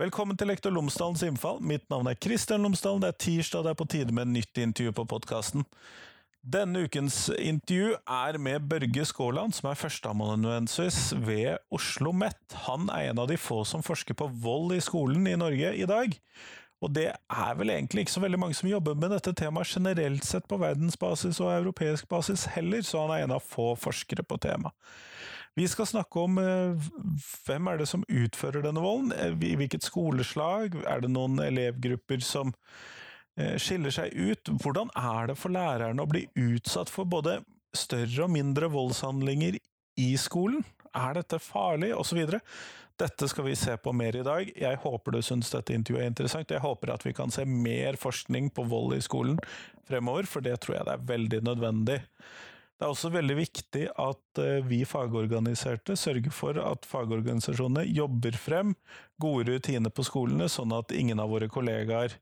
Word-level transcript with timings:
Velkommen 0.00 0.32
til 0.40 0.48
Lektor 0.48 0.72
Lomsdalens 0.72 1.20
innfall. 1.26 1.58
Mitt 1.60 1.82
navn 1.92 2.06
er 2.08 2.16
Kristian 2.16 2.62
Lomsdalen. 2.64 3.02
Det 3.02 3.10
er 3.10 3.16
tirsdag, 3.20 3.66
det 3.66 3.72
er 3.74 3.76
på 3.76 3.86
tide 3.92 4.14
med 4.16 4.30
nytt 4.32 4.56
intervju 4.56 4.94
på 4.96 5.04
podkasten. 5.10 5.66
Denne 6.40 6.86
ukens 6.86 7.26
intervju 7.34 7.98
er 8.08 8.38
med 8.40 8.64
Børge 8.70 9.04
Skåland, 9.04 9.52
som 9.52 9.68
er 9.68 9.76
førsteamanuensis 9.76 11.10
ved 11.20 11.58
Oslo 11.68 12.14
OsloMet. 12.14 12.56
Han 12.64 12.88
er 12.88 13.10
en 13.10 13.20
av 13.20 13.28
de 13.28 13.36
få 13.36 13.60
som 13.68 13.84
forsker 13.84 14.16
på 14.16 14.30
vold 14.40 14.72
i 14.72 14.80
skolen 14.80 15.28
i 15.28 15.36
Norge 15.36 15.74
i 15.76 15.84
dag. 15.84 16.16
Og 16.80 16.96
det 16.96 17.10
er 17.12 17.60
vel 17.60 17.74
egentlig 17.76 18.06
ikke 18.06 18.16
så 18.16 18.24
veldig 18.24 18.40
mange 18.40 18.56
som 18.56 18.72
jobber 18.72 18.96
med 18.96 19.12
dette 19.12 19.36
temaet 19.36 19.68
generelt 19.68 20.24
sett 20.24 20.48
på 20.48 20.62
verdensbasis 20.64 21.44
og 21.44 21.52
europeisk 21.58 22.08
basis 22.08 22.48
heller, 22.56 22.80
så 22.80 23.04
han 23.04 23.18
er 23.18 23.26
en 23.26 23.36
av 23.36 23.44
få 23.44 23.74
forskere 23.76 24.24
på 24.24 24.40
temaet. 24.48 24.72
Vi 25.60 25.66
skal 25.68 25.86
snakke 25.86 26.22
om 26.22 26.38
eh, 26.40 26.90
hvem 27.44 27.66
er 27.68 27.80
det 27.82 27.86
som 27.90 28.04
utfører 28.08 28.62
denne 28.64 28.80
volden, 28.80 29.12
eh, 29.12 29.34
i 29.44 29.56
hvilket 29.60 29.84
skoleslag, 29.84 30.78
er 30.88 31.02
det 31.04 31.10
noen 31.12 31.36
elevgrupper 31.44 32.22
som 32.24 32.54
eh, 33.36 33.58
skiller 33.60 33.92
seg 33.92 34.14
ut? 34.16 34.54
Hvordan 34.62 34.88
er 34.96 35.28
det 35.28 35.36
for 35.36 35.52
lærerne 35.52 36.00
å 36.00 36.08
bli 36.08 36.24
utsatt 36.40 36.88
for 36.88 37.04
både 37.04 37.42
større 37.76 38.24
og 38.24 38.32
mindre 38.38 38.70
voldshandlinger 38.72 39.60
i 40.00 40.10
skolen? 40.22 40.64
Er 40.96 41.20
dette 41.20 41.42
farlig? 41.44 41.92
Videre. 42.16 42.40
Dette 42.96 43.28
skal 43.28 43.50
vi 43.50 43.58
se 43.58 43.76
på 43.76 43.92
mer 43.96 44.16
i 44.16 44.24
dag. 44.24 44.48
Jeg 44.56 44.80
håper 44.80 45.12
du 45.12 45.20
syns 45.24 45.52
dette 45.52 45.76
intervjuet 45.76 46.06
er 46.06 46.12
interessant. 46.14 46.56
Jeg 46.56 46.64
håper 46.64 46.94
at 46.96 47.04
vi 47.04 47.12
kan 47.16 47.32
se 47.32 47.44
mer 47.44 48.00
forskning 48.00 48.48
på 48.56 48.64
vold 48.70 48.96
i 48.96 49.04
skolen 49.04 49.36
fremover, 49.88 50.24
for 50.24 50.40
det 50.40 50.56
tror 50.64 50.78
jeg 50.78 50.88
det 50.88 50.96
er 50.96 51.10
veldig 51.12 51.48
nødvendig. 51.52 52.00
Det 52.80 52.86
er 52.86 52.94
også 52.94 53.10
veldig 53.12 53.34
viktig 53.36 53.82
at 54.00 54.40
eh, 54.40 54.62
vi 54.64 54.78
fagorganiserte 54.88 55.92
sørger 56.00 56.32
for 56.32 56.56
at 56.64 56.86
fagorganisasjonene 56.88 57.84
jobber 57.92 58.38
frem 58.40 58.72
gode 59.20 59.52
rutiner 59.52 59.92
på 59.92 60.06
skolene, 60.08 60.46
sånn 60.48 60.72
at 60.72 60.94
ingen 60.96 61.20
av 61.20 61.28
våre 61.28 61.50
kollegaer 61.52 62.14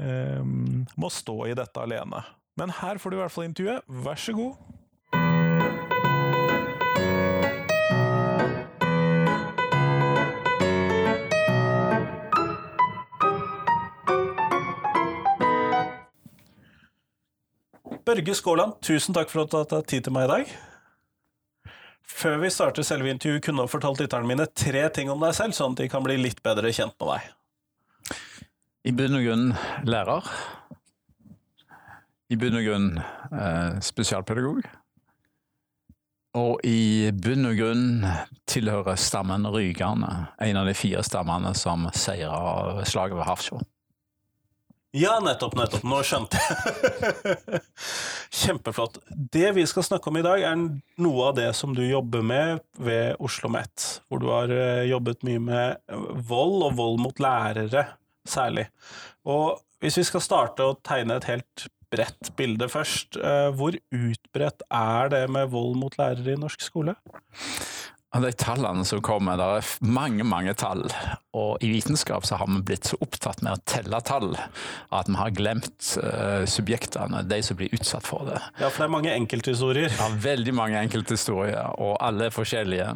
um, 0.00 0.86
må 0.96 1.12
stå 1.12 1.36
i 1.50 1.58
dette 1.58 1.84
alene. 1.84 2.22
Men 2.56 2.72
her 2.78 2.96
får 2.96 3.12
du 3.12 3.18
i 3.18 3.20
hvert 3.20 3.34
fall 3.34 3.48
intervjuet. 3.50 3.84
Vær 4.08 4.24
så 4.24 4.32
god. 4.40 4.56
Børge 18.06 18.34
Skåland, 18.38 18.76
tusen 18.86 19.14
takk 19.16 19.32
for 19.32 19.42
at 19.42 19.50
du 19.50 19.56
har 19.58 19.64
tatt 19.66 19.88
tid 19.90 20.04
til 20.06 20.14
meg 20.14 20.28
i 20.28 20.30
dag. 20.30 20.50
Før 22.06 22.36
vi 22.38 22.52
starter 22.54 22.86
selve 22.86 23.10
intervjuet, 23.10 23.42
kunne 23.42 23.64
du 23.66 23.72
fortalt 23.72 23.98
lytterne 23.98 24.30
mine 24.30 24.46
tre 24.54 24.84
ting 24.94 25.10
om 25.10 25.24
deg 25.24 25.34
selv, 25.34 25.56
sånn 25.58 25.74
at 25.74 25.82
de 25.82 25.88
kan 25.90 26.06
bli 26.06 26.14
litt 26.20 26.38
bedre 26.46 26.70
kjent 26.70 26.94
med 27.02 27.10
deg. 27.10 28.14
I 28.86 28.94
bunn 28.94 29.18
og 29.18 29.26
grunn 29.26 29.48
lærer. 29.90 30.30
I 32.30 32.38
bunn 32.38 32.60
og 32.60 32.68
grunn 32.68 32.88
eh, 33.02 33.82
spesialpedagog. 33.82 34.62
Og 36.38 36.62
i 36.68 37.10
bunn 37.10 37.50
og 37.50 37.58
grunn 37.58 37.86
tilhører 38.46 39.02
stammen 39.02 39.50
Rygane, 39.50 40.28
en 40.46 40.62
av 40.62 40.70
de 40.70 40.78
fire 40.78 41.02
stammene 41.02 41.56
som 41.58 41.90
seira 41.90 42.84
slaget 42.86 43.18
ved 43.18 43.26
Hafrsfjord. 43.26 43.66
Ja, 44.96 45.18
nettopp, 45.20 45.52
nettopp. 45.58 45.82
Nå 45.84 45.98
skjønte 46.06 46.40
jeg. 46.40 47.60
Kjempeflott. 48.40 48.96
Det 49.12 49.50
vi 49.58 49.66
skal 49.68 49.84
snakke 49.84 50.08
om 50.08 50.16
i 50.16 50.24
dag, 50.24 50.40
er 50.40 50.56
noe 51.04 51.26
av 51.28 51.34
det 51.36 51.50
som 51.58 51.74
du 51.76 51.82
jobber 51.84 52.24
med 52.24 52.62
ved 52.80 53.12
Oslo 53.20 53.46
OsloMet, 53.46 53.86
hvor 54.08 54.22
du 54.22 54.30
har 54.30 54.52
eh, 54.54 54.86
jobbet 54.88 55.26
mye 55.28 55.42
med 55.42 55.92
eh, 55.92 56.06
vold, 56.30 56.62
og 56.70 56.78
vold 56.78 57.00
mot 57.04 57.20
lærere 57.20 57.84
særlig. 58.26 58.70
Og 59.28 59.60
hvis 59.84 60.00
vi 60.00 60.06
skal 60.08 60.24
starte 60.24 60.64
å 60.64 60.78
tegne 60.80 61.18
et 61.20 61.28
helt 61.28 61.66
bredt 61.92 62.32
bilde 62.38 62.70
først, 62.72 63.20
eh, 63.20 63.50
hvor 63.52 63.76
utbredt 63.76 64.64
er 64.72 65.12
det 65.12 65.24
med 65.28 65.52
vold 65.52 65.76
mot 65.76 66.00
lærere 66.00 66.32
i 66.32 66.40
norsk 66.40 66.64
skole? 66.64 66.96
De 68.22 68.32
tallene 68.32 68.84
som 68.88 69.02
kommer, 69.04 69.36
det 69.38 69.46
er 69.58 69.70
mange 69.84 70.24
mange 70.26 70.54
tall. 70.58 70.84
Og 71.36 71.62
i 71.64 71.70
vitenskap 71.74 72.24
så 72.26 72.38
har 72.40 72.48
vi 72.50 72.62
blitt 72.70 72.88
så 72.88 72.98
opptatt 73.04 73.42
med 73.44 73.56
å 73.56 73.62
telle 73.68 74.00
tall 74.06 74.34
at 74.36 75.10
vi 75.10 75.16
har 75.18 75.34
glemt 75.36 75.90
uh, 76.00 76.44
subjektene, 76.48 77.22
de 77.28 77.40
som 77.44 77.58
blir 77.58 77.74
utsatt 77.76 78.06
for 78.06 78.28
det. 78.30 78.40
Ja, 78.60 78.70
for 78.70 78.84
det 78.84 78.88
er 78.88 78.94
mange 78.96 79.14
enkelthistorier. 79.14 79.92
Ja, 79.98 80.08
veldig 80.26 80.56
mange 80.56 80.80
enkelthistorier, 80.80 81.76
og 81.82 81.96
alle 82.04 82.30
er 82.30 82.34
forskjellige. 82.34 82.88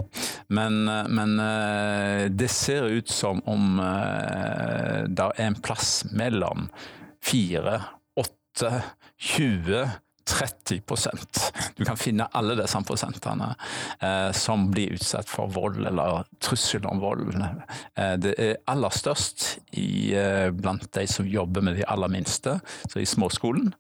Men, 0.57 0.83
uh, 0.89 1.05
men 1.11 1.37
uh, 1.41 2.27
det 2.33 2.51
ser 2.55 2.89
ut 2.89 3.11
som 3.11 3.43
om 3.51 3.81
det 3.81 5.25
er 5.25 5.41
en 5.45 5.57
plass 5.63 6.03
mellom 6.17 6.69
4, 7.25 7.77
8, 8.21 8.71
20 9.37 9.85
30% 10.31 11.41
Du 11.77 11.85
kan 11.85 11.99
finne 11.99 12.29
alle 12.37 12.57
disse 12.59 12.81
prosentene 12.87 13.53
eh, 14.01 14.31
som 14.37 14.69
blir 14.71 14.95
utsatt 14.97 15.31
for 15.31 15.51
vold 15.53 15.83
eller 15.87 16.25
trussel 16.43 16.87
om 16.91 17.03
vold. 17.03 17.35
Eh, 17.41 18.15
det 18.23 18.37
er 18.39 18.61
aller 18.71 18.95
størst 18.95 19.49
i, 19.79 20.15
eh, 20.15 20.49
blant 20.55 20.87
de 20.97 21.07
som 21.11 21.29
jobber 21.29 21.65
med 21.67 21.81
de 21.81 21.87
aller 21.89 22.13
minste, 22.13 22.59
så 22.87 23.03
i 23.03 23.09
småskolen. 23.09 23.73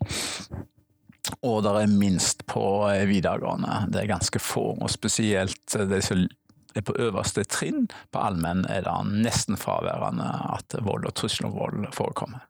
Og 1.46 1.62
det 1.64 1.72
er 1.82 1.92
minst 1.92 2.44
på 2.50 2.64
eh, 2.90 3.06
videregående. 3.08 3.84
Det 3.92 4.02
er 4.02 4.12
ganske 4.14 4.42
få, 4.42 4.72
og 4.80 4.90
spesielt 4.92 5.76
eh, 5.76 5.86
de 5.88 6.00
som 6.04 6.24
er 6.76 6.86
på 6.86 6.96
øverste 7.02 7.44
trinn. 7.50 7.88
På 8.12 8.22
allmenn 8.24 8.64
er 8.70 8.84
det 8.86 8.96
nesten 9.10 9.58
fraværende 9.60 10.28
at 10.54 10.78
vold 10.86 11.08
og 11.08 11.14
trussel 11.18 11.50
om 11.50 11.56
vold 11.58 11.88
forekommer. 11.96 12.44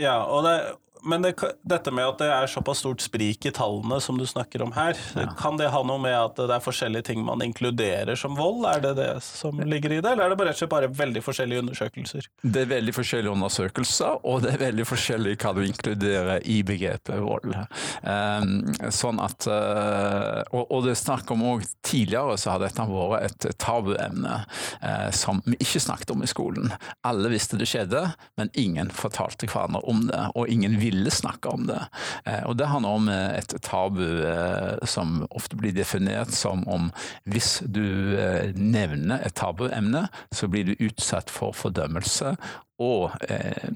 Ja, 0.00 0.22
og 0.24 0.46
det, 0.46 0.56
men 1.02 1.22
det, 1.22 1.34
dette 1.62 1.90
med 1.94 2.06
at 2.06 2.20
det 2.22 2.28
er 2.32 2.50
såpass 2.50 2.82
stort 2.82 3.02
sprik 3.02 3.46
i 3.46 3.52
tallene 3.54 3.98
som 4.02 4.18
du 4.18 4.26
snakker 4.26 4.62
om 4.62 4.72
her, 4.76 4.98
ja. 5.16 5.26
kan 5.38 5.58
det 5.58 5.70
ha 5.72 5.82
noe 5.86 6.00
med 6.02 6.14
at 6.14 6.38
det 6.38 6.54
er 6.54 6.62
forskjellige 6.62 7.08
ting 7.10 7.22
man 7.26 7.42
inkluderer 7.44 8.18
som 8.18 8.36
vold? 8.38 8.64
Er 8.70 8.82
det 8.84 8.92
det 8.98 9.10
som 9.26 9.58
ligger 9.60 9.96
i 9.96 10.00
det, 10.00 10.12
eller 10.12 10.26
er 10.26 10.34
det 10.34 10.38
bare, 10.40 10.52
rett 10.52 10.58
og 10.58 10.62
slett 10.64 10.74
bare 10.74 10.90
veldig 11.02 11.22
forskjellige 11.24 11.64
undersøkelser? 11.64 12.28
Det 12.42 12.64
er 12.64 12.70
veldig 12.72 12.94
forskjellige 12.96 13.36
undersøkelser, 13.36 14.20
og 14.28 14.44
det 14.44 14.52
er 14.54 14.62
veldig 14.62 14.86
forskjellig 14.88 15.36
hva 15.42 15.54
du 15.56 15.62
inkluderer 15.66 16.46
i 16.46 16.58
begrepet 16.66 17.22
vold. 17.22 17.54
Um, 18.02 18.54
sånn 18.94 19.22
at, 19.22 19.48
uh, 19.50 20.42
og, 20.62 20.78
det 20.86 20.96
snakk 20.98 21.30
om 21.34 21.44
òg 21.52 21.66
tidligere 21.86 22.38
så 22.40 22.54
har 22.54 22.62
dette 22.64 22.86
vært 22.92 23.46
et 23.48 23.58
tabuemne 23.62 24.42
uh, 24.82 25.10
som 25.14 25.42
vi 25.46 25.58
ikke 25.62 25.82
snakket 25.82 26.14
om 26.14 26.22
i 26.24 26.30
skolen. 26.30 26.72
Alle 27.06 27.30
visste 27.32 27.58
det 27.60 27.68
skjedde, 27.70 28.04
men 28.38 28.50
ingen 28.58 28.90
fortalte 28.94 29.48
hverandre 29.50 29.82
om 29.88 30.06
det, 30.08 30.22
og 30.38 30.50
ingen 30.50 30.78
ville 30.80 30.91
ville 30.92 31.10
snakke 31.10 31.48
om 31.48 31.66
det. 31.66 31.80
Eh, 32.24 32.42
og 32.44 32.56
det 32.60 32.68
handler 32.70 32.98
om 32.98 33.08
et 33.12 33.54
tabu 33.64 34.04
eh, 34.04 34.76
som 34.88 35.22
ofte 35.30 35.58
blir 35.58 35.74
definert 35.76 36.32
som 36.36 36.66
om 36.68 36.90
hvis 37.28 37.60
du 37.64 37.84
eh, 38.18 38.52
nevner 38.56 39.24
et 39.24 39.36
tabuemne, 39.38 40.06
så 40.34 40.50
blir 40.52 40.68
du 40.68 40.76
utsatt 40.88 41.32
for 41.32 41.56
fordømmelse 41.56 42.36
og 42.82 43.16
eh, 43.28 43.68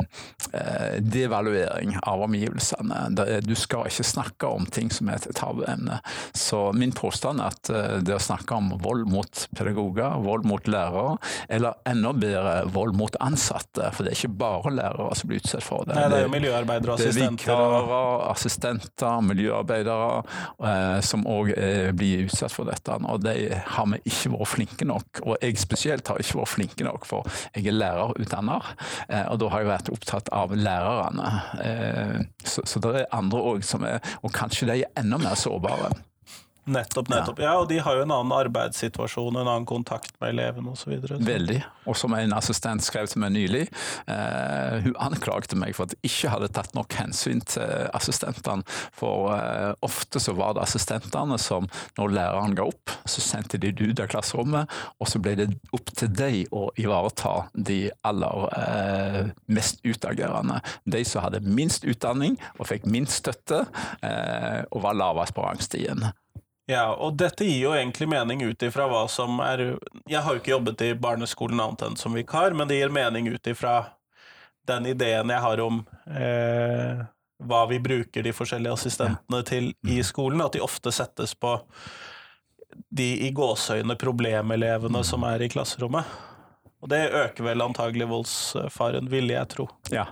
eh, 0.53 0.99
devaluering 1.01 1.97
av 2.03 2.25
omgivelsene. 2.27 3.03
Du 3.47 3.55
skal 3.59 3.91
ikke 3.91 4.07
snakke 4.07 4.51
om 4.51 4.67
ting 4.67 4.91
som 4.95 5.11
er 5.11 5.21
et 5.21 5.37
tabuemne. 5.37 6.01
Så 6.37 6.71
min 6.77 6.95
påstand 6.97 7.43
er 7.43 7.55
at 7.55 7.71
eh, 7.71 7.99
det 8.07 8.17
å 8.17 8.23
snakke 8.23 8.59
om 8.59 8.73
vold 8.83 9.07
mot 9.11 9.47
pedagoger, 9.57 10.19
vold 10.25 10.47
mot 10.49 10.71
lærere, 10.71 11.17
eller 11.53 11.79
enda 11.89 12.13
bedre 12.17 12.57
vold 12.75 12.97
mot 12.99 13.17
ansatte, 13.23 13.91
for 13.95 14.05
det 14.05 14.13
er 14.13 14.19
ikke 14.19 14.41
bare 14.41 14.75
lærere 14.75 15.17
som 15.19 15.31
blir 15.31 15.43
utsatt 15.43 15.65
for 15.65 15.87
det. 15.87 15.97
Nei, 15.97 16.07
det 16.13 16.21
er 16.21 16.27
jo 16.27 16.33
miljøarbeidere 16.35 16.95
og 16.95 17.01
assistenter. 17.01 17.47
Det 17.47 17.55
er 17.55 17.73
vikarer, 17.77 18.25
assistenter, 18.31 19.25
miljøarbeidere 19.31 20.11
eh, 20.71 20.99
som 21.07 21.27
òg 21.31 21.53
eh, 21.57 21.91
blir 21.97 22.27
utsatt 22.27 22.55
for 22.55 22.69
dette. 22.69 22.99
Og 23.07 23.23
de 23.25 23.37
har 23.77 23.91
vi 23.93 24.01
ikke 24.11 24.35
vært 24.35 24.53
flinke 24.53 24.89
nok, 24.89 25.23
og 25.25 25.37
jeg 25.41 25.61
spesielt 25.61 26.09
har 26.11 26.23
ikke 26.23 26.41
vært 26.41 26.55
flinke 26.55 26.87
nok, 26.87 27.07
for 27.09 27.27
jeg 27.55 27.67
er 27.71 27.79
lærerutdanner. 27.79 28.73
Eh, 29.09 29.25
og 29.31 29.41
da 29.43 29.51
har 29.53 29.65
jeg 29.65 29.71
vært 29.71 29.93
opptatt 29.95 30.33
av 30.35 30.55
lærerne. 30.57 31.33
Eh, 31.63 32.19
så, 32.45 32.65
så 32.67 32.83
det 32.85 32.95
er 33.03 33.09
andre 33.17 33.43
òg 33.53 33.65
som 33.67 33.85
er 33.87 34.01
Og 34.23 34.33
kanskje 34.35 34.69
de 34.71 34.83
er 34.85 35.01
enda 35.01 35.19
mer 35.21 35.39
sårbare. 35.39 35.93
Nettopp, 36.67 37.09
nettopp. 37.09 37.39
Ja. 37.39 37.53
ja. 37.53 37.59
og 37.61 37.69
de 37.71 37.79
har 37.79 37.95
jo 37.95 38.03
en 38.03 38.11
annen 38.11 38.33
arbeidssituasjon 38.35 39.37
en 39.37 39.45
annen 39.45 39.67
kontakt 39.69 40.17
med 40.19 40.33
elevene 40.35 40.73
osv. 40.75 40.97
Veldig. 41.23 41.61
Og 41.87 41.95
som 41.99 42.15
en 42.19 42.35
assistent 42.35 42.83
skrev 42.83 43.07
til 43.11 43.23
meg 43.23 43.37
nylig, 43.37 43.63
eh, 44.11 44.81
hun 44.83 44.97
anklagde 45.07 45.59
meg 45.59 45.77
for 45.79 45.87
at 45.87 45.95
jeg 45.95 46.11
ikke 46.11 46.33
hadde 46.35 46.51
tatt 46.57 46.75
nok 46.75 46.97
hensyn 46.99 47.45
til 47.47 47.87
assistentene. 47.95 48.67
For 48.97 49.31
eh, 49.37 49.73
ofte 49.87 50.23
så 50.23 50.35
var 50.35 50.57
det 50.57 50.65
assistentene 50.67 51.39
som, 51.39 51.71
når 52.01 52.17
læreren 52.19 52.59
ga 52.59 52.67
opp, 52.67 52.97
så 53.07 53.23
sendte 53.23 53.63
de 53.63 53.71
det 53.71 53.93
ut 53.93 54.03
av 54.03 54.11
klasserommet, 54.11 54.77
og 54.99 55.11
så 55.11 55.23
ble 55.23 55.37
det 55.39 55.49
opp 55.77 55.95
til 55.95 56.11
deg 56.19 56.51
å 56.51 56.67
ivareta 56.83 57.37
de 57.55 57.81
aller 58.07 58.47
eh, 58.59 59.23
mest 59.55 59.85
utagerende. 59.87 60.59
De 60.83 61.07
som 61.07 61.23
hadde 61.23 61.45
minst 61.47 61.87
utdanning 61.87 62.41
og 62.59 62.67
fikk 62.73 62.91
minst 62.91 63.23
støtte, 63.23 63.65
eh, 64.03 64.63
og 64.73 64.83
var 64.83 64.99
lavest 64.99 65.37
på 65.37 65.47
rangstien. 65.47 66.09
Ja, 66.67 66.91
og 66.95 67.15
dette 67.15 67.47
gir 67.47 67.61
jo 67.61 67.75
egentlig 67.77 68.09
mening 68.11 68.43
ut 68.43 68.63
ifra 68.67 68.89
hva 68.91 69.05
som 69.11 69.39
er 69.45 69.77
Jeg 70.11 70.23
har 70.23 70.35
jo 70.35 70.41
ikke 70.41 70.51
jobbet 70.51 70.83
i 70.83 70.95
barneskolen 70.99 71.63
annet 71.63 71.85
enn 71.87 71.99
som 72.01 72.17
vikar, 72.19 72.57
men 72.59 72.67
det 72.67 72.81
gir 72.81 72.95
mening 72.95 73.29
ut 73.31 73.53
ifra 73.53 73.77
den 74.67 74.89
ideen 74.91 75.31
jeg 75.31 75.45
har 75.45 75.63
om 75.63 75.85
eh, 76.11 77.05
hva 77.47 77.61
vi 77.71 77.79
bruker 77.79 78.27
de 78.27 78.33
forskjellige 78.35 78.75
assistentene 78.75 79.43
til 79.47 79.71
i 79.87 80.01
skolen, 80.03 80.43
at 80.43 80.57
de 80.57 80.65
ofte 80.65 80.91
settes 80.91 81.37
på 81.39 81.55
de 82.91 83.13
i 83.29 83.31
gåseøyne 83.35 83.95
problemelevene 84.01 85.05
som 85.07 85.25
er 85.29 85.45
i 85.47 85.51
klasserommet. 85.53 86.09
Og 86.83 86.91
det 86.93 87.07
øker 87.15 87.47
vel 87.47 87.63
antagelig 87.65 88.09
voldsfaren, 88.11 89.07
ville 89.13 89.37
jeg 89.37 89.53
tro. 89.55 89.69
Ja. 89.95 90.09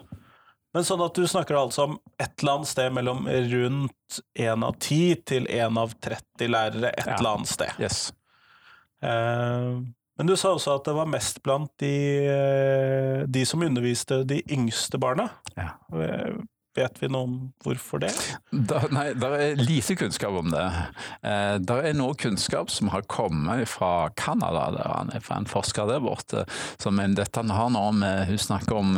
Men 0.75 0.87
sånn 0.87 1.03
at 1.05 1.15
du 1.15 1.27
snakker 1.31 1.59
altså 1.59 1.89
om 1.89 1.99
et 2.19 2.33
eller 2.43 2.57
annet 2.59 2.71
sted 2.73 2.95
mellom 2.97 3.29
rundt 3.29 4.21
1 4.35 4.65
av 4.67 4.79
10 4.83 5.21
til 5.31 5.47
1 5.47 5.79
av 5.79 5.95
30 6.03 6.51
lærere 6.51 6.91
et 6.93 7.07
Ja. 7.07 7.17
eller 7.19 7.37
annet 7.37 7.53
sted. 7.53 7.71
Yes. 7.79 8.09
Uh, 9.05 9.85
men 10.19 10.27
du 10.31 10.37
sa 10.39 10.53
også 10.55 10.77
at 10.79 10.87
det 10.87 10.95
var 10.95 11.11
mest 11.11 11.41
blant 11.43 11.71
de, 11.83 11.95
eh, 12.31 13.23
de 13.27 13.45
som 13.45 13.63
underviste 13.67 14.21
de 14.27 14.43
yngste 14.47 14.99
barna. 15.03 15.31
Ja. 15.59 15.73
Eh, 15.93 16.35
Vet 16.75 16.97
vi 16.99 17.07
noe 17.07 17.23
om 17.29 17.35
hvorfor 17.63 18.01
det? 18.03 18.09
Da, 18.51 18.81
nei, 18.91 19.13
det 19.15 19.29
er 19.31 19.61
lite 19.61 19.95
kunnskap 19.95 20.35
om 20.41 20.49
det. 20.51 20.65
Eh, 21.23 21.59
det 21.63 21.77
er 21.87 21.95
noe 21.95 22.17
kunnskap 22.19 22.73
som 22.75 22.91
har 22.91 23.05
kommet 23.07 23.69
fra 23.71 24.09
Canada, 24.19 24.65
der 24.75 24.91
han 24.91 25.13
er 25.15 25.23
fra 25.23 25.39
en 25.39 25.47
forsker 25.47 25.87
der 25.87 26.03
borte. 26.03 26.43
Som 26.83 26.99
dette 27.15 27.45
har 27.47 27.71
noe 27.71 27.93
med 27.95 28.27
Hun 28.27 28.43
snakker 28.43 28.81
om 28.81 28.91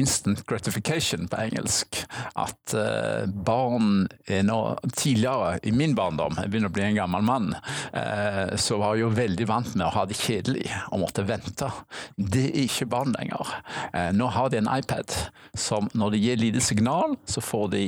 instant 0.00 0.42
gratification 0.48 1.28
på 1.30 1.44
engelsk. 1.46 2.02
At 2.38 2.74
eh, 2.76 3.28
barn 3.28 4.08
nå 4.46 4.60
Tidligere, 4.96 5.58
i 5.66 5.72
min 5.74 5.94
barndom, 5.96 6.36
jeg 6.38 6.50
begynner 6.50 6.70
å 6.70 6.74
bli 6.74 6.84
en 6.84 6.98
gammel 6.98 7.24
mann, 7.24 7.52
eh, 7.96 8.56
så 8.60 8.78
var 8.80 8.96
jeg 8.96 9.04
jo 9.04 9.12
veldig 9.16 9.46
vant 9.50 9.72
med 9.76 9.86
å 9.86 9.92
ha 9.94 10.04
det 10.08 10.18
kjedelig 10.18 10.66
og 10.90 11.02
måtte 11.04 11.24
vente. 11.28 11.70
Det 12.16 12.46
er 12.50 12.62
ikke 12.66 12.90
barn 12.90 13.14
lenger. 13.16 13.54
Eh, 13.92 14.10
nå 14.16 14.30
har 14.34 14.50
de 14.50 14.60
en 14.60 14.70
iPad 14.72 15.14
som 15.58 15.90
når 15.94 16.14
de 16.14 16.22
gir 16.24 16.40
lite 16.40 16.64
signal, 16.64 17.16
så 17.28 17.42
får 17.44 17.68
de 17.74 17.84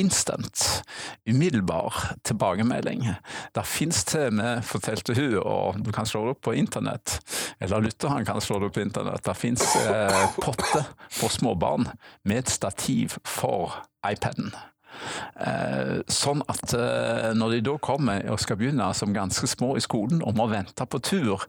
instant, 0.00 0.82
umiddelbar 1.28 1.94
tilbakemelding. 2.24 3.06
Det 3.54 3.66
fins 3.66 4.04
til 4.08 4.28
og 4.30 4.36
med, 4.40 4.64
fortalte 4.66 5.16
hun, 5.18 5.38
og 5.42 5.80
du 5.84 5.92
kan 5.94 6.08
slå 6.08 6.24
det 6.26 6.34
opp 6.36 6.42
på 6.48 6.56
internett, 6.58 7.18
eller 7.60 7.86
lytteren 7.86 8.26
kan 8.28 8.42
slå 8.42 8.60
det 8.60 8.70
opp 8.70 8.76
på 8.78 8.84
internett, 8.84 9.24
det 9.26 9.38
fins 9.38 9.64
eh, 9.84 10.26
potter 10.42 10.86
for 11.10 11.32
småbarn 11.32 11.88
med 12.24 12.44
et 12.44 12.52
stativ 12.52 13.18
for 13.28 13.82
iPaden. 14.06 14.52
Eh, 15.36 16.00
sånn 16.12 16.42
at 16.50 16.74
eh, 16.76 17.30
når 17.36 17.56
de 17.56 17.60
da 17.70 17.76
kommer 17.82 18.24
og 18.32 18.40
skal 18.42 18.58
begynne 18.60 18.88
som 18.96 19.14
ganske 19.14 19.48
små 19.50 19.74
i 19.78 19.84
skolen 19.84 20.22
og 20.22 20.36
må 20.38 20.48
vente 20.52 20.86
på 20.86 21.00
tur, 21.02 21.46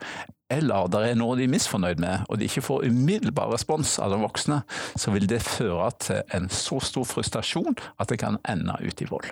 eller 0.54 0.90
det 0.92 1.02
er 1.08 1.18
noe 1.18 1.38
de 1.38 1.48
er 1.48 1.54
misfornøyd 1.54 2.02
med, 2.04 2.28
og 2.30 2.40
de 2.40 2.48
ikke 2.50 2.66
får 2.66 2.88
umiddelbar 2.90 3.52
respons 3.54 3.96
av 4.02 4.14
de 4.14 4.20
voksne, 4.22 4.62
så 5.00 5.14
vil 5.16 5.28
det 5.30 5.42
føre 5.46 5.90
til 6.04 6.22
en 6.36 6.50
så 6.54 6.80
stor 6.84 7.08
frustrasjon 7.10 7.78
at 7.98 8.12
det 8.12 8.20
kan 8.22 8.40
ende 8.50 8.76
ut 8.84 9.02
i 9.02 9.10
vold. 9.10 9.32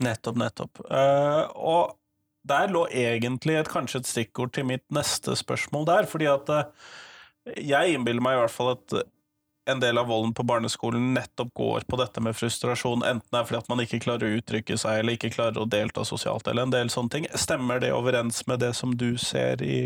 Nettopp, 0.00 0.38
nettopp. 0.40 0.82
Uh, 0.88 1.44
og 1.54 1.96
der 2.48 2.72
lå 2.72 2.86
egentlig 2.88 3.58
et, 3.58 3.68
kanskje 3.68 4.00
et 4.00 4.08
stikkord 4.08 4.54
til 4.56 4.66
mitt 4.70 4.86
neste 4.94 5.36
spørsmål 5.36 5.86
der, 5.90 6.08
fordi 6.08 6.30
at 6.32 6.48
uh, 6.48 6.94
jeg 7.56 7.94
innbiller 7.94 8.24
meg 8.24 8.38
i 8.38 8.42
hvert 8.42 8.54
fall 8.54 8.74
at 8.78 9.00
en 9.70 9.82
del 9.82 9.98
av 9.98 10.08
volden 10.10 10.32
på 10.36 10.44
barneskolen 10.46 11.12
nettopp 11.14 11.52
går 11.54 11.86
på 11.88 11.98
dette 12.00 12.22
med 12.24 12.36
frustrasjon, 12.36 13.04
enten 13.06 13.28
det 13.30 13.40
er 13.40 13.48
fordi 13.48 13.60
at 13.62 13.70
man 13.72 13.84
ikke 13.84 14.02
klarer 14.04 14.28
å 14.28 14.40
uttrykke 14.40 14.78
seg, 14.80 15.00
eller 15.00 15.16
ikke 15.16 15.32
klarer 15.34 15.62
å 15.62 15.68
delta 15.70 16.04
sosialt, 16.06 16.48
eller 16.50 16.68
en 16.68 16.74
del 16.74 16.92
sånne 16.92 17.14
ting. 17.14 17.28
Stemmer 17.38 17.82
det 17.82 17.92
overens 17.96 18.42
med 18.50 18.62
det 18.64 18.74
som 18.78 18.96
du 18.98 19.14
ser 19.20 19.62
i 19.62 19.80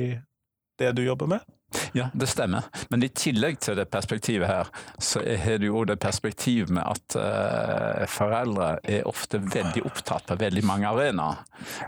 det 0.80 0.94
du 0.98 1.04
jobber 1.04 1.30
med? 1.36 1.44
Ja, 1.92 2.08
det 2.14 2.26
stemmer. 2.26 2.68
Men 2.88 3.04
i 3.04 3.10
tillegg 3.14 3.60
til 3.62 3.78
det 3.78 3.86
perspektivet 3.92 4.48
her, 4.48 4.70
så 4.98 5.22
er 5.22 5.58
det 5.60 5.68
jo 5.68 5.84
det 5.88 5.98
perspektivet 6.02 6.72
med 6.74 6.84
at 6.84 7.16
uh, 7.18 8.04
foreldre 8.10 8.78
er 8.82 9.08
ofte 9.08 9.40
veldig 9.42 9.84
opptatt 9.86 10.26
på 10.28 10.38
veldig 10.40 10.64
mange 10.66 10.90
arenaer. 10.90 11.42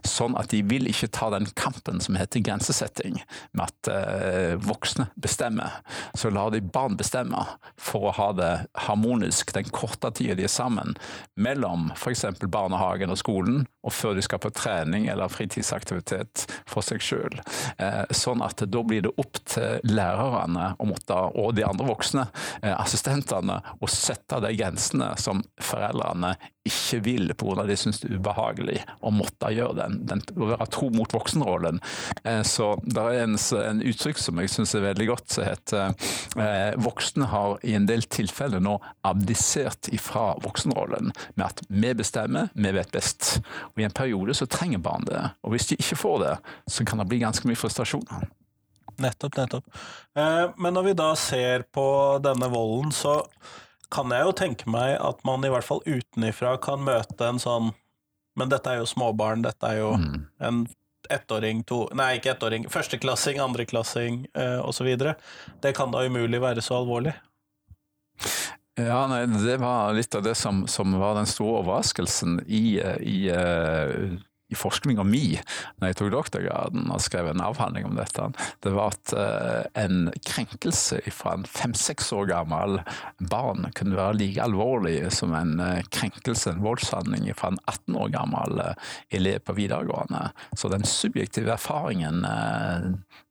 Sånn 0.07 0.37
at 0.39 0.51
de 0.53 0.63
vil 0.67 0.89
ikke 0.91 1.11
ta 1.15 1.31
den 1.35 1.49
kampen 1.59 2.01
som 2.05 2.19
heter 2.19 2.45
grensesetting, 2.47 3.21
med 3.57 3.67
at 3.67 3.91
uh, 3.93 4.55
voksne 4.63 5.09
bestemmer. 5.21 5.81
Så 6.15 6.31
lar 6.35 6.53
de 6.55 6.63
barn 6.63 6.99
bestemme 6.99 7.45
for 7.81 8.11
å 8.11 8.17
ha 8.17 8.31
det 8.37 8.53
harmonisk 8.87 9.53
den 9.57 9.71
korte 9.75 10.13
tida 10.15 10.37
de 10.39 10.47
er 10.47 10.53
sammen, 10.53 10.95
mellom 11.35 11.91
f.eks. 11.97 12.27
barnehagen 12.47 13.13
og 13.13 13.21
skolen, 13.21 13.65
og 13.87 13.95
før 13.95 14.17
de 14.17 14.25
skal 14.25 14.43
på 14.43 14.51
trening 14.55 15.07
eller 15.13 15.31
fritidsaktivitet 15.31 16.47
for 16.67 16.85
seg 16.87 17.03
sjøl. 17.05 17.41
Uh, 17.81 18.05
sånn 18.15 18.43
at 18.45 18.65
da 18.67 18.83
blir 18.87 19.07
det 19.07 19.15
opp 19.21 19.41
til 19.47 19.76
lærerne 19.85 20.73
og, 20.79 20.91
måtte, 20.93 21.17
og 21.37 21.55
de 21.57 21.67
andre 21.67 21.89
voksne, 21.89 22.27
eh, 22.63 22.75
assistentene, 22.77 23.61
å 23.81 23.91
sette 23.91 24.41
de 24.45 24.53
grensene 24.57 25.13
som 25.21 25.43
foreldrene 25.63 26.37
ikke 26.67 27.01
vil 27.05 27.33
pga. 27.39 27.65
de 27.67 27.77
syns 27.79 28.01
det 28.03 28.11
er 28.11 28.19
ubehagelig 28.19 28.81
å 29.07 29.13
måtte 29.15 29.53
gjøre 29.55 29.77
den, 29.79 29.99
den 30.09 30.23
å 30.37 30.51
være 30.51 30.69
tro 30.73 30.89
mot 30.95 31.13
voksenrollen. 31.15 31.81
Eh, 32.25 32.43
så 32.47 32.75
det 32.83 33.03
er 33.03 33.23
en, 33.25 33.39
en 33.61 33.83
uttrykk 33.83 34.21
som 34.21 34.41
jeg 34.43 34.53
syns 34.53 34.75
er 34.75 34.87
veldig 34.89 35.09
godt, 35.13 35.29
som 35.37 35.47
heter 35.47 35.95
eh, 36.43 36.73
voksne 36.83 37.31
har 37.31 37.59
i 37.67 37.77
en 37.79 37.89
del 37.89 38.07
tilfeller 38.11 38.63
nå 38.63 38.77
abdisert 39.07 39.91
ifra 39.95 40.33
voksenrollen 40.45 41.13
med 41.35 41.47
at 41.47 41.63
vi 41.69 41.95
bestemmer, 41.97 42.51
vi 42.55 42.75
vet 42.77 42.93
best. 42.95 43.37
Og 43.75 43.83
I 43.83 43.89
en 43.89 43.97
periode 43.97 44.37
så 44.37 44.49
trenger 44.51 44.83
barn 44.83 45.07
det, 45.09 45.23
og 45.43 45.55
hvis 45.55 45.71
de 45.71 45.81
ikke 45.81 46.01
får 46.03 46.19
det, 46.25 46.35
så 46.71 46.87
kan 46.87 47.03
det 47.03 47.09
bli 47.11 47.23
ganske 47.23 47.49
mye 47.49 47.59
frustrasjon. 47.59 48.07
Nettopp, 49.03 49.37
nettopp. 49.37 49.65
Eh, 50.17 50.47
men 50.57 50.75
når 50.75 50.85
vi 50.91 50.93
da 50.99 51.11
ser 51.21 51.65
på 51.75 51.87
denne 52.25 52.49
volden, 52.53 52.93
så 52.93 53.19
kan 53.93 54.11
jeg 54.11 54.25
jo 54.27 54.33
tenke 54.33 54.71
meg 54.73 54.97
at 55.01 55.21
man 55.25 55.45
i 55.47 55.51
hvert 55.53 55.65
fall 55.67 55.83
utenifra 55.87 56.57
kan 56.63 56.81
møte 56.85 57.29
en 57.29 57.39
sånn 57.43 57.73
Men 58.37 58.51
dette 58.53 58.69
er 58.69 58.83
jo 58.83 58.89
småbarn, 58.91 59.41
dette 59.47 59.65
er 59.65 59.79
jo 59.79 59.93
Mm. 59.97 60.27
en 60.41 60.67
ettåring, 61.09 61.63
to 61.65 61.89
Nei, 61.95 62.19
ikke 62.19 62.35
ettåring. 62.35 62.67
Førsteklassing, 62.69 63.39
andreklassing 63.41 64.27
eh, 64.35 64.59
osv. 64.61 64.91
Det 65.63 65.73
kan 65.75 65.91
da 65.91 66.03
umulig 66.05 66.41
være 66.43 66.61
så 66.61 66.83
alvorlig. 66.83 67.15
Ja, 68.77 69.07
nei, 69.09 69.23
Det 69.27 69.57
var 69.61 69.95
litt 69.97 70.15
av 70.15 70.23
det 70.23 70.35
som, 70.37 70.67
som 70.69 70.93
var 71.01 71.15
den 71.17 71.27
store 71.31 71.63
overraskelsen 71.63 72.43
i, 72.47 72.79
eh, 72.81 72.99
i, 73.01 73.29
eh, 73.33 74.19
i 74.53 74.57
forskninga 74.59 75.05
mi 75.07 75.37
når 75.81 75.91
jeg 75.91 75.99
tok 75.99 76.13
doktorgraden 76.15 76.91
og 76.93 77.03
skrev 77.03 77.31
en 77.31 77.43
avhandling 77.43 77.89
om 77.89 77.97
dette. 77.99 78.29
Det 78.63 78.73
var 78.75 78.95
at 78.95 79.15
eh, 79.19 79.85
en 79.85 80.11
krenkelse 80.27 81.01
fra 81.15 81.35
en 81.37 81.47
fem-seks 81.51 82.13
år 82.15 82.31
gammel 82.31 82.79
barn 83.33 83.67
kunne 83.77 83.99
være 83.99 84.19
like 84.21 84.43
alvorlig 84.43 84.99
som 85.15 85.35
en 85.37 85.59
eh, 85.63 85.83
krenkelse, 85.91 86.55
en 86.55 86.65
voldshandling 86.67 87.29
fra 87.39 87.53
en 87.55 87.61
18 87.67 87.99
år 87.99 88.13
gammel 88.15 88.63
eh, 88.63 88.93
elev 89.19 89.43
på 89.47 89.57
videregående. 89.59 90.29
Så 90.55 90.71
den 90.73 90.87
subjektive 90.87 91.57
erfaringen, 91.57 92.23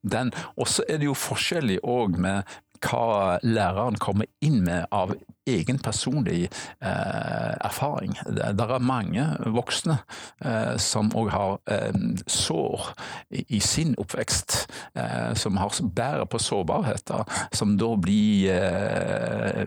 den 0.06 0.30
Og 0.56 0.68
så 0.68 0.84
er 0.88 1.00
det 1.00 1.08
jo 1.08 1.16
forskjellig 1.16 1.78
òg 1.86 2.16
med 2.20 2.56
hva 2.82 3.38
læreren 3.42 3.98
kommer 4.00 4.28
inn 4.44 4.62
med 4.66 4.86
av 4.94 5.14
egen 5.46 5.78
personlig 5.78 6.46
eh, 6.46 7.54
erfaring. 7.64 8.16
Det 8.26 8.50
det 8.58 8.66
er 8.66 8.82
mange 8.82 9.26
voksne 9.54 9.98
eh, 10.44 10.74
som 10.82 11.12
òg 11.14 11.30
har 11.34 11.58
eh, 11.70 11.94
sår 12.26 12.88
i, 13.30 13.44
i 13.58 13.60
sin 13.62 13.94
oppvekst, 13.98 14.58
eh, 14.98 15.32
som 15.38 15.60
har, 15.62 15.74
bærer 15.82 16.26
på 16.26 16.42
sårbarheter, 16.42 17.24
som 17.54 17.76
da 17.78 17.94
blir 17.96 18.50
eh, 18.50 19.66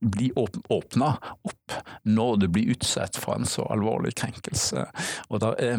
blir 0.00 0.32
åpna 0.72 1.10
opp 1.44 1.74
når 2.08 2.36
du 2.40 2.48
blir 2.48 2.72
utsatt 2.72 3.18
for 3.20 3.36
en 3.36 3.44
så 3.48 3.66
alvorlig 3.68 4.14
krenkelse. 4.16 4.86
Og 5.28 5.42
der 5.44 5.60
er 5.60 5.76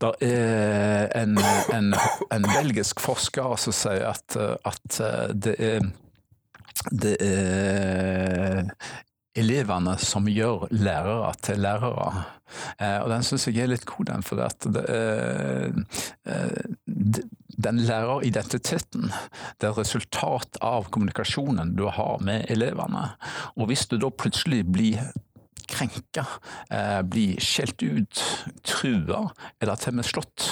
det 0.00 0.12
er 0.26 1.10
en, 1.20 1.36
en, 1.74 1.94
en, 2.32 2.46
belgisk 2.54 3.02
forsker 3.04 3.56
som 3.60 3.76
sier 3.76 4.06
at, 4.10 4.36
at 4.36 5.00
det 5.36 5.56
er 5.58 5.90
det 6.88 7.16
er 7.20 8.70
elevene 9.36 9.94
som 10.00 10.28
gjør 10.28 10.66
lærere 10.72 11.32
til 11.44 11.60
lærere. 11.62 12.24
Og 13.02 13.08
den 13.12 13.26
syns 13.26 13.46
jeg 13.46 13.62
er 13.62 13.70
litt 13.70 13.86
god, 13.88 14.08
den. 14.10 14.24
For 14.26 14.40
det 14.40 14.84
er, 14.90 15.70
den 17.60 17.82
læreridentiteten 17.84 19.10
det 19.60 19.68
er 19.68 19.78
resultat 19.78 20.58
av 20.64 20.88
kommunikasjonen 20.90 21.76
du 21.78 21.86
har 21.92 22.22
med 22.24 22.48
elevene. 22.50 23.10
Og 23.56 23.70
hvis 23.70 23.86
du 23.90 23.98
da 24.00 24.10
plutselig 24.10 24.64
blir 24.72 25.12
krenka, 25.80 26.26
blir 27.08 27.40
skjelt 27.40 27.82
ut, 27.82 28.22
trua 28.66 29.24
eller 29.60 29.80
til 29.80 29.94
og 29.94 30.00
med 30.00 30.08
slått, 30.08 30.48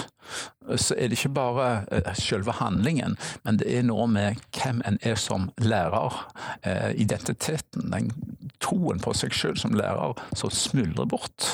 så 0.77 0.97
er 0.97 1.09
det 1.09 1.19
ikke 1.19 1.35
bare 1.39 2.15
selve 2.19 2.53
handlingen, 2.59 3.17
men 3.45 3.61
det 3.61 3.71
er 3.73 3.87
noe 3.87 4.09
med 4.11 4.41
hvem 4.57 4.83
en 4.89 4.99
er 5.03 5.19
som 5.21 5.49
lærer. 5.63 6.19
Identiteten, 6.99 7.91
den 7.93 8.11
troen 8.63 9.01
på 9.03 9.13
seg 9.17 9.35
selv 9.37 9.59
som 9.61 9.77
lærer 9.79 10.19
som 10.37 10.53
smuldrer 10.53 11.09
bort. 11.09 11.47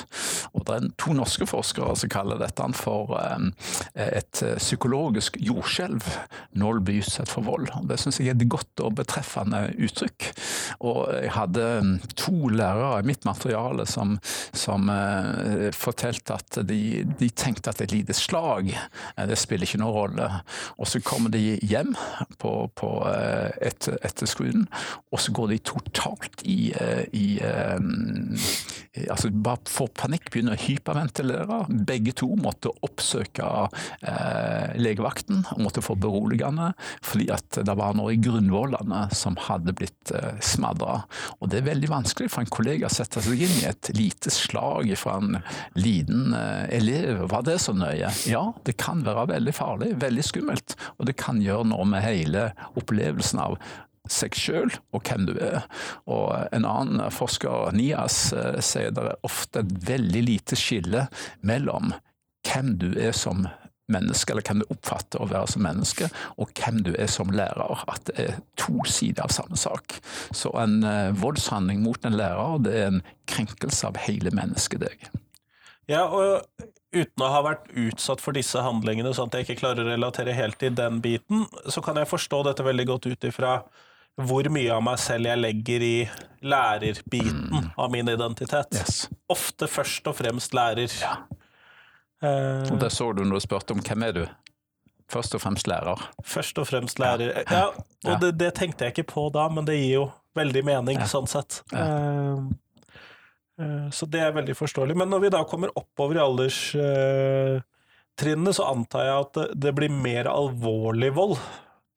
Og 0.54 0.64
Det 0.64 0.76
er 0.76 0.88
to 1.00 1.12
norske 1.16 1.47
forskere 1.49 1.97
som 1.99 2.12
kaller 2.12 2.40
dette 2.40 2.66
for 2.78 3.12
et 3.94 4.40
psykologisk 4.59 5.37
jordskjelv 5.42 6.06
når 6.56 6.80
blir 6.85 7.02
utsatt 7.04 7.30
for 7.30 7.44
vold. 7.47 7.68
Det 7.88 7.99
syns 8.00 8.21
jeg 8.21 8.33
er 8.33 8.38
et 8.38 8.49
godt 8.49 8.80
og 8.85 8.97
betreffende 9.00 9.66
uttrykk. 9.76 10.30
Og 10.87 11.02
jeg 11.12 11.33
hadde 11.35 11.66
to 12.16 12.49
lærere 12.49 13.02
i 13.02 13.09
mitt 13.09 13.26
materiale 13.28 13.87
som, 13.90 14.16
som 14.56 14.88
fortalte 15.76 16.38
at 16.38 16.61
de, 16.64 17.04
de, 17.18 17.30
tenkte 17.35 17.73
at 17.73 17.83
et 17.85 17.92
lite 17.92 18.16
slag, 18.16 18.73
det 19.28 19.38
spiller 19.40 19.68
ikke 19.68 19.80
noen 19.82 19.96
rolle. 19.99 20.28
Og 20.78 20.88
så 20.90 21.00
kommer 21.04 21.32
de 21.34 21.58
hjem 21.62 21.94
på, 22.40 22.52
på 22.76 22.90
etter, 23.64 23.99
etter 24.04 24.30
skolen, 24.30 24.66
og 25.12 25.23
så 25.23 25.34
går 25.34 25.54
de 25.54 25.61
totalt 25.70 26.44
i, 26.49 26.73
i 27.16 27.26
altså 29.11 29.30
bare 29.30 29.70
får 29.70 29.90
panikk, 29.99 30.30
begynner 30.30 30.56
å 30.56 30.64
hyperventilere. 30.64 31.61
Begge 31.88 32.14
to 32.16 32.30
måtte 32.38 32.73
oppsøke 32.87 33.49
legevakten 34.80 35.44
og 35.54 35.64
måtte 35.66 35.84
få 35.84 35.96
beroligende 35.99 36.73
fordi 37.04 37.28
at 37.34 37.58
det 37.66 37.75
var 37.78 37.94
noe 37.96 38.14
i 38.14 38.20
grunnvollene 38.23 39.04
som 39.14 39.37
hadde 39.46 39.75
blitt 39.76 40.12
eh, 40.14 40.38
smadra. 40.44 41.02
Og 41.40 41.50
det 41.50 41.61
er 41.61 41.68
veldig 41.70 41.90
vanskelig 41.92 42.30
for 42.32 42.44
en 42.44 42.52
kollega 42.52 42.88
å 42.88 42.92
sette 42.92 43.23
seg 43.25 43.44
inn 43.46 43.56
i 43.61 43.66
et 43.68 43.90
lite 43.96 44.32
slag 44.32 44.92
fra 44.99 45.18
en 45.20 45.38
liten 45.78 46.34
eh, 46.37 46.66
elev. 46.78 47.25
Var 47.30 47.46
det 47.46 47.58
så 47.64 47.75
nøye? 47.76 48.11
Ja, 48.30 48.44
det 48.66 48.76
kan 48.80 48.83
være 48.84 49.28
veldig 49.32 49.54
farlig, 49.56 49.90
veldig 50.02 50.24
skummelt. 50.26 50.76
Og 50.98 51.08
det 51.08 51.16
kan 51.20 51.42
gjøre 51.42 51.70
noe 51.72 51.86
med 51.88 52.04
hele 52.04 52.50
opplevelsen 52.76 53.42
av 53.42 53.58
seg 54.10 54.36
sjøl 54.36 54.72
og 54.92 55.00
hvem 55.08 55.28
du 55.30 55.34
er. 55.40 55.64
Og 56.10 56.28
en 56.52 56.66
annen 56.68 57.12
forsker, 57.14 57.72
Nias, 57.76 58.32
eh, 58.36 58.60
sier 58.60 58.92
det 58.92 59.06
er 59.08 59.26
ofte 59.26 59.64
et 59.64 59.76
veldig 59.88 60.24
lite 60.26 60.58
skille 60.60 61.06
mellom 61.40 61.94
hvem 62.44 62.74
du 62.80 62.90
er 63.00 63.14
som 63.16 63.46
menneske, 63.92 64.32
eller 64.32 64.44
hvem 64.46 64.62
du 64.62 64.70
oppfatter 64.72 65.20
å 65.20 65.28
være 65.28 65.48
som 65.54 65.64
menneske, 65.64 66.08
og 66.40 66.52
hvem 66.56 66.80
du 66.86 66.92
er 66.96 67.08
som 67.10 67.32
lærer. 67.32 67.84
At 67.88 68.06
det 68.08 68.14
er 68.20 68.38
to 68.60 68.84
sider 68.88 69.26
av 69.26 69.34
samme 69.34 69.58
sak. 69.60 69.98
Så 70.32 70.52
en 70.60 70.78
uh, 70.84 71.12
voldshandling 71.20 71.82
mot 71.84 72.04
en 72.04 72.16
lærer, 72.16 72.62
det 72.64 72.76
er 72.78 72.88
en 72.92 73.02
krenkelse 73.30 73.90
av 73.90 74.00
hele 74.06 74.32
mennesket 74.36 74.84
deg. 74.86 75.08
Ja, 75.90 76.06
og 76.08 76.46
uten 76.94 77.24
å 77.24 77.30
ha 77.32 77.40
vært 77.44 77.66
utsatt 77.76 78.22
for 78.24 78.36
disse 78.36 78.60
handlingene, 78.62 79.12
sånn 79.16 79.30
at 79.30 79.38
jeg 79.38 79.48
ikke 79.48 79.60
klarer 79.64 79.84
å 79.84 79.92
relatere 79.92 80.36
helt 80.36 80.58
til 80.62 80.76
den 80.78 81.00
biten, 81.04 81.44
så 81.66 81.82
kan 81.84 81.98
jeg 82.00 82.10
forstå 82.10 82.44
dette 82.48 82.66
veldig 82.66 82.86
godt 82.92 83.10
ut 83.10 83.28
ifra 83.28 83.58
hvor 84.22 84.46
mye 84.52 84.70
av 84.70 84.82
meg 84.86 85.00
selv 85.02 85.26
jeg 85.26 85.40
legger 85.40 85.82
i 85.82 85.94
lærerbiten 86.46 87.48
mm. 87.50 87.70
av 87.82 87.90
min 87.90 88.08
identitet. 88.12 88.76
Yes. 88.78 89.00
Ofte 89.32 89.66
først 89.70 90.06
og 90.06 90.14
fremst 90.20 90.54
lærer. 90.54 90.92
Ja. 91.02 91.16
Eh, 92.22 92.70
og 92.70 92.78
Det 92.80 92.92
så 92.94 93.10
du 93.12 93.24
når 93.24 93.40
du 93.40 93.46
spurte 93.48 93.74
om 93.74 93.82
hvem 93.82 94.06
er 94.06 94.18
du? 94.20 94.24
Først 95.10 95.34
og 95.36 95.42
fremst 95.42 95.68
lærer. 95.68 96.00
Først 96.24 96.58
og 96.62 96.68
fremst 96.70 97.02
lærer. 97.02 97.42
Ja, 97.50 97.66
og 97.74 98.12
ja. 98.14 98.20
Det, 98.22 98.36
det, 98.40 98.54
tenkte 98.56 98.86
jeg 98.86 98.94
ikke 98.94 99.10
på 99.14 99.26
da, 99.34 99.48
men 99.52 99.66
det 99.66 99.76
gir 99.80 99.92
jo 99.98 100.04
veldig 100.38 100.62
mening, 100.66 101.02
ja. 101.02 101.08
sånn 101.10 101.28
sett. 101.30 101.60
Uh, 101.74 102.46
så 103.94 104.06
det 104.11 104.20
er 104.20 104.32
veldig 104.34 104.56
forståelig. 104.58 104.96
Men 104.99 105.08
når 105.12 105.20
vi 105.23 105.34
da 105.34 105.40
kommer 105.46 105.70
oppover 105.78 106.14
i 106.18 106.25
alderstrinnene, 106.25 108.52
så 108.56 108.62
antar 108.70 109.02
jeg 109.06 109.16
at 109.20 109.32
det, 109.38 109.46
det 109.66 109.73
blir 109.78 109.90
mer 109.94 110.25
alvorlig 110.30 111.11
vold, 111.14 111.37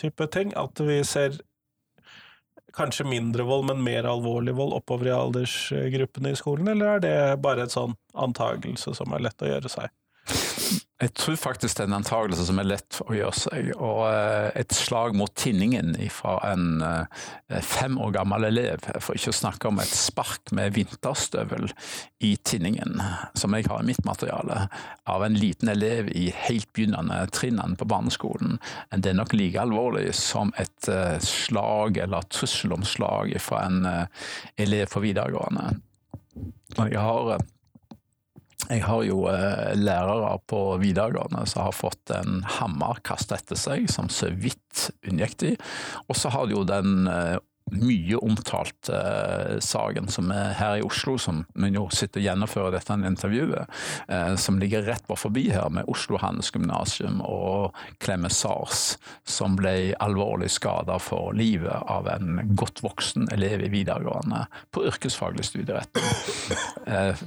type 0.02 0.26
ting. 0.34 0.50
At 0.60 0.76
vi 0.86 0.98
ser 1.08 1.32
kanskje 2.78 3.10
mindre 3.10 3.44
vold, 3.48 3.66
men 3.72 3.86
mer 3.86 4.04
alvorlig 4.10 4.54
vold 4.58 4.74
oppover 4.78 5.06
i 5.10 5.16
aldersgruppene 5.16 6.30
i 6.34 6.38
skolen, 6.38 6.68
eller 6.74 6.88
er 6.92 7.00
det 7.02 7.42
bare 7.42 7.64
et 7.66 7.74
sånn 7.74 7.96
antagelse 8.14 8.94
som 8.98 9.14
er 9.18 9.24
lett 9.26 9.42
å 9.42 9.50
gjøre 9.50 9.70
seg? 9.72 9.88
Jeg 10.98 11.12
tror 11.14 11.36
faktisk 11.38 11.78
det 11.78 11.84
er 11.84 11.90
en 11.92 12.00
antakelse 12.00 12.44
som 12.48 12.58
er 12.58 12.66
lett 12.72 12.98
å 13.04 13.14
gjøre 13.14 13.38
seg. 13.38 13.68
Og 13.76 14.00
eh, 14.08 14.48
et 14.58 14.74
slag 14.74 15.14
mot 15.18 15.30
tinningen 15.38 15.92
fra 16.10 16.40
en 16.50 16.82
eh, 16.82 17.60
fem 17.62 18.00
år 18.02 18.16
gammel 18.16 18.48
elev, 18.48 18.88
for 19.06 19.14
ikke 19.14 19.30
å 19.30 19.38
snakke 19.38 19.70
om 19.70 19.78
et 19.84 19.92
spark 19.94 20.50
med 20.58 20.74
vinterstøvel 20.74 21.70
i 22.26 22.32
tinningen, 22.42 22.98
som 23.38 23.54
jeg 23.54 23.68
har 23.70 23.84
i 23.84 23.90
mitt 23.92 24.02
materiale, 24.10 24.64
av 25.06 25.26
en 25.28 25.38
liten 25.38 25.70
elev 25.70 26.10
i 26.18 26.32
helt 26.48 26.72
begynnende 26.74 27.20
trinnene 27.30 27.78
på 27.78 27.86
barneskolen, 27.90 28.58
det 28.98 29.12
er 29.12 29.20
nok 29.20 29.36
like 29.38 29.62
alvorlig 29.62 30.10
som 30.18 30.50
et 30.58 30.90
eh, 30.90 31.20
slag 31.22 32.02
eller 32.08 32.26
trussel 32.34 32.74
om 32.74 32.88
slag 32.88 33.36
fra 33.44 33.68
en 33.68 33.86
elev 34.58 34.90
på 34.90 35.04
videregående. 35.06 35.76
Jeg 36.78 37.06
har 37.06 37.38
jeg 38.68 38.84
har 38.84 39.04
jo 39.08 39.22
eh, 39.32 39.76
lærere 39.80 40.34
på 40.50 40.62
videregående 40.82 41.46
som 41.48 41.64
har 41.68 41.76
fått 41.76 42.12
en 42.16 42.42
hammer 42.58 43.00
kasta 43.08 43.38
etter 43.40 43.60
seg, 43.60 43.88
som 43.92 44.10
så 44.12 44.32
vidt 44.34 44.90
unngikk 45.08 45.38
de. 45.44 45.54
Og 46.08 46.20
så 46.20 46.32
har 46.34 46.48
du 46.48 46.58
jo 46.58 46.66
den 46.68 47.08
eh, 47.12 47.38
mye 47.72 48.18
omtalt 48.24 48.90
eh, 48.90 49.58
saken 49.64 50.08
som 50.12 50.32
er 50.32 50.54
her 50.58 50.78
i 50.80 50.86
Oslo, 50.86 51.18
som 51.20 51.44
vi 51.58 51.72
nå 51.74 51.84
sitter 51.94 52.22
og 52.22 52.28
gjennomfører 52.28 52.78
dette 52.78 52.98
intervjuet, 53.10 53.74
eh, 54.08 54.34
som 54.40 54.60
ligger 54.62 54.86
rett 54.88 55.06
på 55.08 55.18
forbi 55.20 55.48
her, 55.52 55.70
med 55.74 55.90
Oslo 55.92 56.20
Handelsgymnasium 56.22 57.20
og 57.26 57.76
Klemme 58.04 58.32
Sars, 58.34 58.98
som 59.28 59.58
ble 59.60 59.94
alvorlig 60.04 60.50
skada 60.54 60.98
for 61.04 61.36
livet 61.38 61.76
av 61.92 62.08
en 62.12 62.42
godt 62.58 62.82
voksen 62.86 63.28
elev 63.36 63.66
i 63.68 63.72
videregående 63.74 64.46
på 64.72 64.86
yrkesfaglig 64.88 65.48
studierett. 65.48 66.04
Eh, 66.88 67.20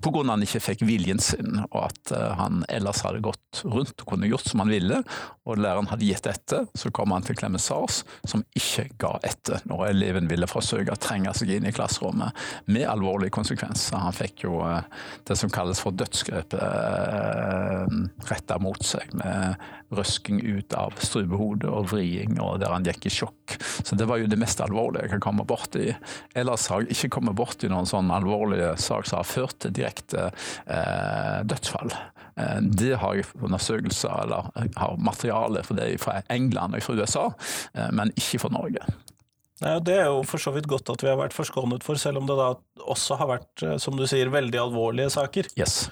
grunn 0.00 0.26
av 0.26 0.34
han 0.34 0.42
ikke 0.42 0.62
fikk 0.64 0.80
viljen 0.82 1.20
sin, 1.22 1.60
og 1.68 1.84
at 1.84 2.10
han 2.40 2.64
ellers 2.72 3.04
hadde 3.04 3.22
gått 3.22 3.60
rundt 3.62 4.02
og 4.02 4.08
kunne 4.08 4.26
gjort 4.26 4.48
som 4.50 4.62
han 4.64 4.72
ville, 4.72 5.02
og 5.46 5.60
læreren 5.60 5.90
hadde 5.90 6.08
gitt 6.08 6.26
etter, 6.26 6.66
så 6.74 6.90
kom 6.94 7.14
han 7.14 7.22
til 7.26 7.38
Klemme 7.38 7.60
Sars, 7.62 8.02
som 8.26 8.42
ikke 8.58 8.88
ga 8.98 9.12
etter 9.26 9.59
når 9.68 9.86
eleven 9.90 10.30
ville 10.30 10.48
forsøke 10.50 10.94
å 10.94 11.00
trenge 11.00 11.32
seg 11.36 11.52
inn 11.56 11.68
i 11.68 11.74
klasserommet, 11.74 12.36
med 12.70 12.88
alvorlige 12.88 13.34
konsekvenser. 13.36 14.00
Han 14.00 14.16
fikk 14.16 14.46
jo 14.46 14.60
eh, 14.66 14.86
det 15.28 15.36
som 15.38 15.52
kalles 15.52 15.82
for 15.82 15.96
dødsgrep 15.96 16.56
eh, 16.56 17.98
retta 18.30 18.58
mot 18.62 18.80
seg, 18.86 19.12
med 19.18 19.60
røsking 19.90 20.40
ut 20.44 20.74
av 20.78 20.94
strupehodet 21.02 21.70
og 21.70 21.88
vriing, 21.90 22.38
og 22.42 22.60
der 22.62 22.72
han 22.74 22.86
gikk 22.86 23.08
i 23.08 23.14
sjokk. 23.14 23.56
Så 23.82 23.98
det 23.98 24.06
var 24.10 24.20
jo 24.20 24.30
det 24.30 24.38
mest 24.40 24.62
alvorlige 24.62 25.06
jeg 25.06 25.14
kan 25.16 25.24
komme 25.24 25.46
borti. 25.48 25.90
Ellers 26.38 26.68
har 26.70 26.84
jeg 26.84 26.94
ikke 26.94 27.16
kommet 27.18 27.38
borti 27.38 27.70
noen 27.70 27.88
sånn 27.90 28.12
alvorlige 28.14 28.76
sak 28.80 29.08
som 29.10 29.20
har 29.20 29.28
ført 29.28 29.58
til 29.62 29.74
direkte 29.74 30.30
eh, 30.30 31.40
dødsfall. 31.50 31.92
Eh, 32.36 32.58
det 32.62 32.94
har 33.02 33.18
jeg 33.18 33.30
undersøkelser, 33.40 34.24
eller 34.24 34.70
har 34.78 34.98
materiale 35.02 35.64
for 35.66 35.78
det 35.78 35.92
fra 36.02 36.20
England 36.30 36.78
og 36.78 36.86
fra 36.86 36.98
USA, 37.00 37.26
men 37.96 38.14
ikke 38.16 38.44
for 38.44 38.54
Norge. 38.54 38.86
Ja, 39.60 39.78
det 39.84 39.96
er 40.00 40.06
jo 40.08 40.22
for 40.24 40.40
så 40.40 40.52
vidt 40.54 40.68
godt 40.70 40.88
at 40.92 41.02
vi 41.04 41.10
har 41.10 41.18
vært 41.20 41.36
forskånet 41.36 41.84
for, 41.84 42.00
selv 42.00 42.22
om 42.22 42.28
det 42.28 42.36
da 42.38 42.52
også 42.80 43.18
har 43.20 43.28
vært, 43.34 43.50
eh, 43.66 43.76
som 43.82 43.98
du 43.98 44.06
sier, 44.08 44.32
veldig 44.32 44.62
alvorlige 44.62 45.10
saker. 45.12 45.50
Yes. 45.60 45.82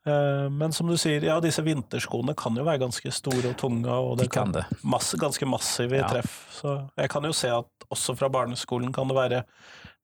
Men 0.00 0.72
som 0.72 0.88
du 0.88 0.94
sier, 0.96 1.20
ja, 1.28 1.34
disse 1.44 1.60
vinterskoene 1.60 2.32
kan 2.32 2.56
jo 2.56 2.62
være 2.64 2.80
ganske 2.80 3.10
store 3.12 3.50
og 3.50 3.58
tunge, 3.60 3.92
og 3.92 4.14
det 4.16 4.30
De 4.30 4.32
kan, 4.32 4.48
kan 4.48 4.54
det. 4.56 4.78
Masse, 4.80 5.18
ganske 5.20 5.44
massive 5.44 6.00
ja. 6.00 6.06
treff. 6.08 6.38
Så 6.56 6.72
jeg 6.96 7.10
kan 7.12 7.28
jo 7.28 7.34
se 7.36 7.50
at 7.52 7.84
også 7.92 8.16
fra 8.16 8.30
barneskolen 8.32 8.94
kan 8.96 9.12
det 9.12 9.18
være 9.18 9.42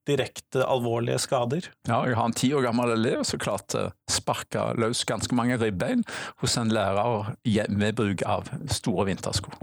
direkte 0.06 0.64
alvorlige 0.66 1.18
skader. 1.18 1.66
Ja, 1.88 2.02
jeg 2.06 2.16
har 2.18 2.28
en 2.28 2.36
ti 2.36 2.52
år 2.54 2.66
gammel 2.68 2.94
elev 2.94 3.24
som 3.26 3.40
klarte 3.42 3.86
å 3.88 3.94
sparke 4.10 4.68
løs 4.78 5.02
ganske 5.08 5.34
mange 5.36 5.58
ribbein 5.60 6.04
hos 6.42 6.56
en 6.60 6.70
lærer 6.74 7.32
med 7.72 7.96
bruk 7.98 8.22
av 8.26 8.52
store 8.70 9.08
vintersko. 9.10 9.54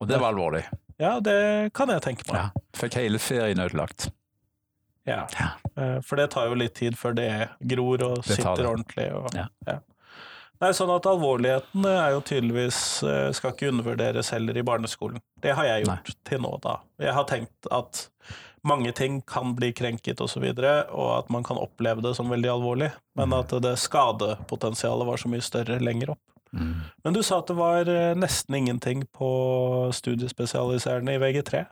Og 0.00 0.08
det 0.10 0.18
var 0.18 0.32
alvorlig. 0.32 0.64
Ja, 1.00 1.16
det 1.20 1.72
kan 1.74 1.90
jeg 1.90 2.02
tenke 2.04 2.26
meg. 2.30 2.38
Ja, 2.38 2.66
fikk 2.78 2.98
hele 3.00 3.18
ferien 3.22 3.62
ødelagt. 3.62 4.08
Ja. 5.04 5.24
ja. 5.38 5.48
Eh, 5.82 5.98
for 6.06 6.20
det 6.20 6.30
tar 6.32 6.48
jo 6.48 6.58
litt 6.58 6.76
tid 6.78 6.96
før 6.98 7.16
det 7.18 7.28
gror 7.60 8.04
og 8.06 8.22
det 8.22 8.38
sitter 8.38 8.70
ordentlig. 8.70 9.10
Og, 9.12 9.28
ja. 9.36 9.48
ja. 9.68 9.80
Nei, 10.62 10.70
sånn 10.76 10.92
at 10.94 11.06
Alvorligheten 11.10 11.84
er 11.90 12.14
jo 12.14 12.22
tydeligvis 12.24 12.78
eh, 13.04 13.28
skal 13.36 13.52
ikke 13.52 13.72
undervurderes 13.72 14.30
heller 14.32 14.56
i 14.56 14.64
barneskolen. 14.64 15.20
Det 15.42 15.52
har 15.58 15.68
jeg 15.68 15.84
gjort 15.84 16.08
Nei. 16.08 16.18
til 16.30 16.44
nå, 16.46 16.52
da. 16.64 16.78
Jeg 17.02 17.16
har 17.18 17.28
tenkt 17.28 17.68
at 17.74 18.06
mange 18.64 18.94
ting 18.96 19.18
kan 19.28 19.52
bli 19.58 19.74
krenket 19.76 20.22
osv., 20.22 20.24
og, 20.24 20.30
så 20.32 20.44
videre, 20.46 20.74
og 20.94 21.10
at 21.18 21.32
man 21.32 21.44
kan 21.44 21.60
oppleve 21.60 22.04
det 22.04 22.14
som 22.16 22.30
veldig 22.32 22.48
alvorlig, 22.54 22.94
men 23.18 23.28
mm. 23.28 23.36
at 23.42 23.52
det 23.66 23.74
skadepotensialet 23.82 25.10
var 25.10 25.20
så 25.20 25.28
mye 25.32 25.44
større 25.44 25.76
lenger 25.84 26.14
opp. 26.14 26.22
Mm. 26.54 26.74
Men 27.04 27.16
du 27.16 27.20
sa 27.26 27.40
at 27.42 27.50
det 27.50 27.56
var 27.58 27.88
eh, 27.90 28.14
nesten 28.18 28.54
ingenting 28.54 29.04
på 29.12 29.28
studiespesialiserende 29.94 31.16
i 31.16 31.20
VG3? 31.22 31.64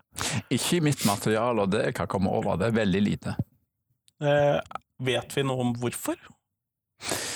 Ikke 0.50 0.78
i 0.78 0.84
mitt 0.84 1.06
materiale, 1.06 1.64
og 1.64 1.72
det 1.72 1.84
jeg 1.86 1.96
kan 2.00 2.10
komme 2.10 2.32
over. 2.34 2.58
Det 2.60 2.70
er 2.70 2.78
veldig 2.80 3.02
lite. 3.02 3.36
Eh, 4.22 4.58
vet 5.02 5.36
vi 5.36 5.46
noe 5.46 5.68
om 5.68 5.74
hvorfor? 5.78 6.18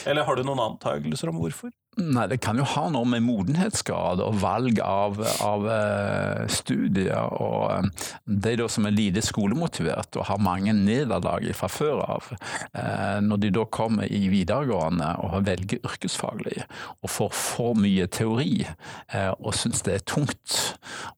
Eller 0.07 0.27
har 0.27 0.39
du 0.39 0.45
noen 0.47 0.63
antakelser 0.63 1.31
om 1.33 1.41
hvorfor? 1.43 1.73
Nei, 1.97 2.27
Det 2.29 2.37
kan 2.45 2.59
jo 2.61 2.65
ha 2.69 2.83
noe 2.93 3.09
med 3.09 3.25
modenhetsgrad 3.25 4.21
og 4.21 4.37
valg 4.43 4.83
av, 4.85 5.17
av 5.41 5.65
uh, 5.65 6.43
studier. 6.53 7.31
og 7.41 7.87
um, 7.87 7.89
De 8.27 8.53
da 8.61 8.67
som 8.69 8.85
er 8.85 8.93
lite 8.93 9.23
skolemotivert 9.25 10.19
og 10.21 10.29
har 10.29 10.43
mange 10.45 10.75
nederlag 10.77 11.49
fra 11.57 11.71
før 11.73 12.03
av, 12.05 12.29
uh, 12.77 13.17
når 13.25 13.41
de 13.41 13.53
da 13.57 13.65
kommer 13.73 14.13
i 14.13 14.27
videregående 14.29 15.09
og 15.25 15.47
velger 15.49 15.81
yrkesfaglig 15.89 16.67
og 17.01 17.13
får 17.15 17.33
for 17.33 17.81
mye 17.81 18.05
teori 18.13 18.67
og 19.39 19.55
syns 19.57 19.83
det 19.87 19.95
er 19.95 20.05
tungt, 20.09 20.77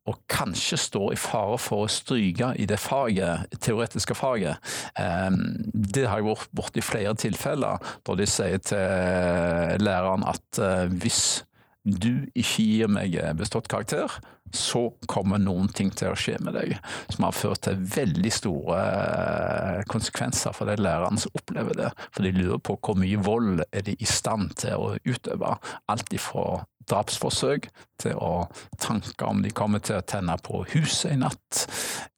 og 0.09 0.21
kanskje 0.31 0.81
står 0.81 1.15
i 1.15 1.21
fare 1.21 1.59
for 1.63 1.87
å 1.87 1.93
stryke 1.93 2.53
i 2.59 2.69
det 2.69 2.81
faget, 2.83 3.49
teoretiske 3.65 4.17
faget, 4.19 4.59
det 4.99 6.07
har 6.09 6.21
jeg 6.21 6.29
vært 6.29 6.55
borti 6.57 6.85
flere 6.85 7.15
tilfeller 7.19 7.83
da 8.07 8.17
de 8.19 8.27
sier 8.29 8.61
til 8.65 9.85
læreren 9.85 10.27
at 10.29 10.59
Eh, 10.59 10.89
hvis 11.03 11.45
du 11.89 12.27
ikke 12.37 12.65
gir 12.65 12.91
meg 12.93 13.15
bestått 13.39 13.69
karakter, 13.71 14.13
så 14.55 14.87
kommer 15.11 15.41
noen 15.41 15.69
ting 15.77 15.91
til 15.93 16.13
å 16.13 16.19
skje 16.19 16.39
med 16.45 16.57
deg 16.57 16.75
som 17.13 17.27
har 17.27 17.37
ført 17.37 17.63
til 17.67 17.81
veldig 17.93 18.33
store 18.33 18.79
eh, 18.81 19.83
konsekvenser 19.93 20.57
for 20.57 20.69
de 20.69 20.79
lærerne 20.81 21.21
som 21.21 21.37
opplever 21.37 21.77
det. 21.77 21.91
For 22.13 22.25
de 22.25 22.33
lurer 22.37 22.63
på 22.65 22.79
hvor 22.81 22.99
mye 23.01 23.21
vold 23.25 23.65
er 23.69 23.85
de 23.85 23.97
i 23.97 24.09
stand 24.09 24.57
til 24.61 24.81
å 24.81 24.97
utøve. 25.05 25.55
Alt 25.93 26.17
ifra 26.17 26.63
drapsforsøk 26.91 27.69
til 27.99 28.19
å 28.23 28.47
tanke 28.79 29.27
om 29.27 29.43
de 29.43 29.51
kommer 29.55 29.83
til 29.85 29.99
å 29.99 30.07
tenne 30.07 30.37
på 30.43 30.63
huset 30.73 31.13
i 31.13 31.19
natt, 31.19 31.65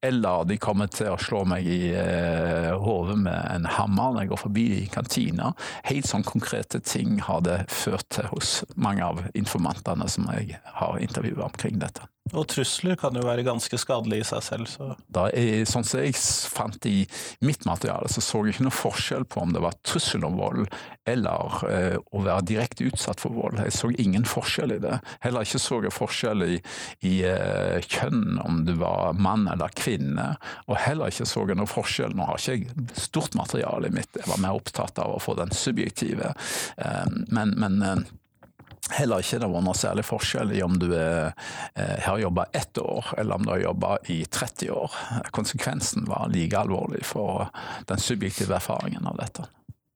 eller 0.05 0.45
de 0.49 0.59
kommer 0.61 0.91
til 0.93 1.11
å 1.13 1.19
slå 1.21 1.43
meg 1.49 1.65
i 1.65 1.93
eh, 1.97 2.69
hodet 2.81 3.17
med 3.23 3.39
en 3.55 3.67
hammer 3.77 4.13
når 4.13 4.25
jeg 4.25 4.33
går 4.33 4.43
forbi 4.45 4.67
i 4.77 4.87
kantina. 4.93 5.51
Helt 5.89 6.09
sånn 6.09 6.27
konkrete 6.27 6.81
ting 6.85 7.19
har 7.25 7.43
det 7.45 7.63
ført 7.73 8.09
til 8.13 8.29
hos 8.33 8.61
mange 8.75 9.05
av 9.05 9.23
informantene 9.33 10.09
som 10.11 10.29
jeg 10.35 10.61
har 10.79 11.01
intervjua 11.01 11.49
omkring 11.49 11.81
dette. 11.81 12.05
Og 12.31 12.45
trusler 12.47 12.95
kan 12.99 13.15
jo 13.17 13.25
være 13.25 13.43
ganske 13.43 13.75
skadelige 13.81 14.23
i 14.23 14.27
seg 14.29 14.43
selv. 14.45 14.69
Så. 14.69 14.87
Jeg, 15.33 15.65
sånn 15.67 15.85
som 15.87 16.03
jeg 16.03 16.15
fant 16.53 16.85
i 16.87 17.01
mitt 17.43 17.65
materiale, 17.67 18.07
så 18.11 18.23
så 18.23 18.43
jeg 18.45 18.55
ikke 18.55 18.67
noe 18.69 18.75
forskjell 18.75 19.25
på 19.27 19.41
om 19.43 19.55
det 19.55 19.63
var 19.63 19.75
trussel 19.83 20.23
om 20.27 20.37
vold 20.39 20.69
eller 21.09 21.57
eh, 21.67 21.97
å 21.97 22.21
være 22.23 22.45
direkte 22.47 22.85
utsatt 22.87 23.23
for 23.23 23.35
vold. 23.35 23.59
Jeg 23.59 23.75
så 23.75 23.89
ingen 23.99 24.23
forskjell 24.27 24.77
i 24.77 24.79
det. 24.83 24.99
Heller 25.25 25.47
ikke 25.47 25.59
så 25.59 25.81
jeg 25.83 25.95
forskjell 25.95 26.45
i, 26.45 26.61
i 27.09 27.15
eh, 27.27 27.81
kjønn, 27.89 28.39
om 28.45 28.63
du 28.69 28.75
var 28.79 29.17
mann 29.17 29.49
eller 29.51 29.73
kvinne. 29.75 30.29
Og 30.69 30.77
heller 30.79 31.11
ikke 31.11 31.27
så 31.27 31.43
jeg 31.49 31.59
noe 31.59 31.69
forskjell. 31.69 32.15
Nå 32.15 32.29
har 32.29 32.39
ikke 32.39 32.55
jeg 32.61 32.87
stort 33.01 33.35
materiale 33.35 33.89
i 33.89 33.97
mitt, 33.97 34.13
jeg 34.15 34.29
var 34.29 34.39
mer 34.45 34.61
opptatt 34.61 35.01
av 35.01 35.17
å 35.17 35.21
få 35.21 35.35
den 35.41 35.51
subjektive. 35.57 36.31
Eh, 36.77 37.05
men, 37.33 37.57
men 37.59 37.81
eh, 37.83 38.07
Heller 38.91 39.23
ikke 39.23 39.39
det 39.41 39.49
var 39.51 39.63
noe 39.65 39.77
særlig 39.77 40.05
forskjell 40.07 40.53
i 40.55 40.61
om 40.65 40.77
du 40.81 40.89
er, 40.97 41.31
eh, 41.75 41.97
har 42.03 42.19
jobba 42.19 42.45
ett 42.51 42.77
år 42.81 43.13
eller 43.17 43.35
om 43.35 43.47
du 43.47 43.53
har 43.53 43.63
jobba 43.63 43.97
i 44.11 44.23
30 44.25 44.71
år. 44.71 44.99
Konsekvensen 45.31 46.05
var 46.09 46.29
like 46.33 46.57
alvorlig 46.57 47.05
for 47.05 47.49
den 47.87 47.97
subjektive 47.97 48.55
erfaringen 48.55 49.07
av 49.07 49.17
dette. 49.21 49.47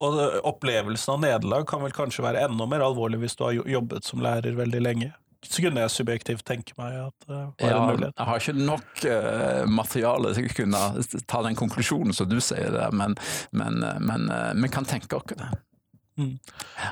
Og 0.03 0.17
opplevelsen 0.43 1.13
av 1.15 1.21
nederlag 1.23 1.67
kan 1.67 1.83
vel 1.83 1.93
kanskje 1.95 2.25
være 2.25 2.47
enda 2.49 2.67
mer 2.67 2.83
alvorlig 2.83 3.21
hvis 3.21 3.37
du 3.39 3.45
har 3.47 3.61
jobbet 3.77 4.07
som 4.07 4.23
lærer 4.23 4.57
veldig 4.57 4.81
lenge? 4.83 5.13
Så 5.45 5.61
kunne 5.61 5.83
jeg 5.83 5.93
subjektivt 5.93 6.45
tenke 6.47 6.73
meg 6.79 6.95
at 7.03 7.27
det 7.27 7.37
var 7.37 7.69
ja, 7.69 7.77
en 7.77 7.91
mulighet. 7.91 8.15
Jeg 8.17 8.27
har 8.29 8.41
ikke 8.41 8.65
nok 8.65 9.03
uh, 9.05 9.67
materiale 9.69 10.33
til 10.33 10.49
å 10.49 10.55
kunne 10.57 10.81
ta 11.29 11.41
den 11.45 11.57
konklusjonen 11.59 12.15
som 12.17 12.29
du 12.31 12.39
sier 12.41 12.73
der, 12.73 12.95
men, 12.95 13.13
men, 13.53 13.77
men 14.01 14.25
uh, 14.31 14.51
vi 14.57 14.71
kan 14.73 14.89
tenke 14.89 15.19
oss 15.19 15.27
det. 15.29 15.51
Mm. 16.17 16.39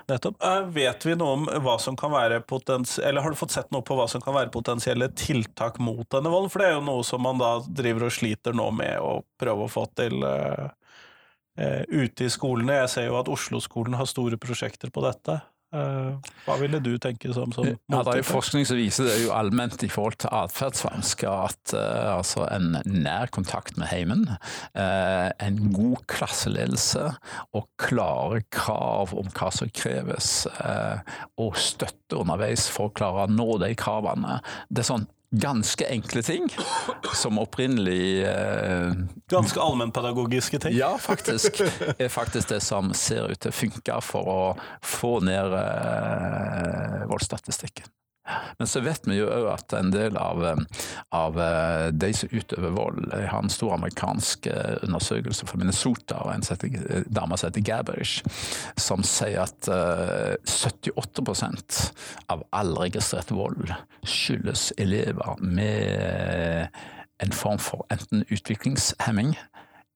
Nettopp. 0.08 0.36
Uh, 0.44 0.66
vet 0.76 1.06
vi 1.06 1.16
noe 1.16 1.38
om 1.38 1.46
hva 1.64 1.78
som 1.80 1.96
kan 2.00 2.12
være 2.12 2.42
potens 2.48 2.98
eller 3.00 3.24
har 3.24 3.32
du 3.32 3.40
fått 3.40 3.56
sett 3.56 3.70
noe 3.72 3.86
på 3.86 3.96
hva 3.96 4.08
som 4.12 4.22
kan 4.24 4.36
være 4.36 4.52
potensielle 4.52 5.08
tiltak 5.16 5.80
mot 5.80 6.04
denne 6.12 6.32
volden? 6.32 6.52
For 6.52 6.64
det 6.64 6.70
er 6.70 6.76
jo 6.76 6.86
noe 6.90 7.06
som 7.08 7.24
man 7.24 7.40
da 7.40 7.56
driver 7.64 8.10
og 8.10 8.16
sliter 8.16 8.58
nå 8.58 8.68
med 8.76 9.00
å 9.00 9.22
prøve 9.40 9.68
å 9.68 9.72
få 9.72 9.86
til 9.96 10.26
uh, 10.28 10.68
uh, 11.60 11.84
ute 11.88 12.28
i 12.28 12.34
skolene. 12.34 12.82
Jeg 12.84 12.94
ser 12.98 13.08
jo 13.08 13.20
at 13.22 13.32
Oslo-skolen 13.32 13.96
har 14.00 14.12
store 14.12 14.40
prosjekter 14.42 14.92
på 14.92 15.06
dette. 15.08 15.40
Eh, 15.74 16.34
hva 16.46 16.56
ville 16.62 16.78
du 16.86 16.92
tenke 17.02 17.32
som, 17.34 17.50
som 17.56 17.66
ja, 17.66 18.02
Det 18.06 18.12
er 18.12 18.20
jo 18.20 18.28
forskning 18.28 18.68
som 18.70 18.78
viser 18.78 19.08
det 19.10 19.16
jo 19.24 19.32
allment 19.34 19.82
i 19.82 19.90
forhold 19.90 20.20
til 20.22 20.30
atferdsvansker 20.30 21.32
at 21.32 21.74
uh, 21.74 22.20
altså 22.20 22.46
en 22.54 22.78
nær 22.86 23.32
kontakt 23.34 23.80
med 23.82 23.90
heimen, 23.90 24.28
uh, 24.78 25.30
en 25.42 25.58
god 25.74 26.04
klasseledelse 26.12 27.08
og 27.58 27.66
klare 27.82 28.44
krav 28.54 29.16
om 29.18 29.32
hva 29.34 29.50
som 29.56 29.72
kreves, 29.74 30.46
uh, 30.62 31.02
og 31.42 31.58
støtte 31.58 32.22
underveis 32.22 32.68
for 32.70 32.92
å 32.92 32.94
klare 32.94 33.26
å 33.26 33.34
nå 33.34 33.58
de 33.64 33.74
kravene. 33.80 34.40
Det 34.70 34.86
er 34.86 34.92
sånn 34.94 35.10
ganske 35.34 35.86
enkle 35.90 36.22
ting, 36.22 36.50
som 37.14 37.40
opprinnelig 37.42 38.24
eh, 38.24 38.92
Ganske 39.30 39.62
allmennpedagogiske 39.62 40.60
ting? 40.60 40.76
Ja, 40.78 40.98
faktisk. 40.98 41.62
er 41.98 42.10
faktisk 42.10 42.54
det 42.54 42.62
som 42.62 42.94
ser 42.94 43.32
ut 43.32 43.42
til 43.42 43.50
å 43.50 43.58
funke 43.58 44.00
for 44.06 44.30
å 44.30 44.40
få 44.86 45.18
ned 45.26 45.58
eh, 45.58 47.04
voldsstatistikken. 47.10 47.90
Men 48.58 48.68
så 48.68 48.80
vet 48.80 49.08
vi 49.08 49.18
jo 49.18 49.28
òg 49.28 49.50
at 49.52 49.74
en 49.76 49.92
del 49.92 50.18
av, 50.20 50.44
av, 51.16 51.40
eh, 51.44 51.88
de 51.92 52.12
som 52.16 52.32
utøver 52.32 52.72
vold 52.72 53.10
Jeg 53.12 53.28
har 53.34 53.44
en 53.44 53.52
stor 53.52 53.74
amerikansk 53.76 54.48
eh, 54.48 54.78
undersøkelse 54.86 55.48
fra 55.50 55.60
Minnesota 55.60 56.22
og 56.24 56.32
en 56.32 56.46
dame 57.12 57.38
som 57.38 57.50
heter 57.50 57.66
Gabberish, 57.68 58.24
som 58.80 59.04
sier 59.04 59.44
at 59.44 59.68
uh, 59.68 60.34
eh, 60.34 60.48
78% 60.48 61.80
av 62.32 62.46
all 62.56 62.76
registrert 62.80 63.34
vold 63.36 63.74
skyldes 64.08 64.72
elever 64.78 65.40
med 65.44 66.70
en 67.24 67.36
form 67.36 67.60
for 67.60 67.86
enten 67.94 68.24
utviklingshemming 68.30 69.36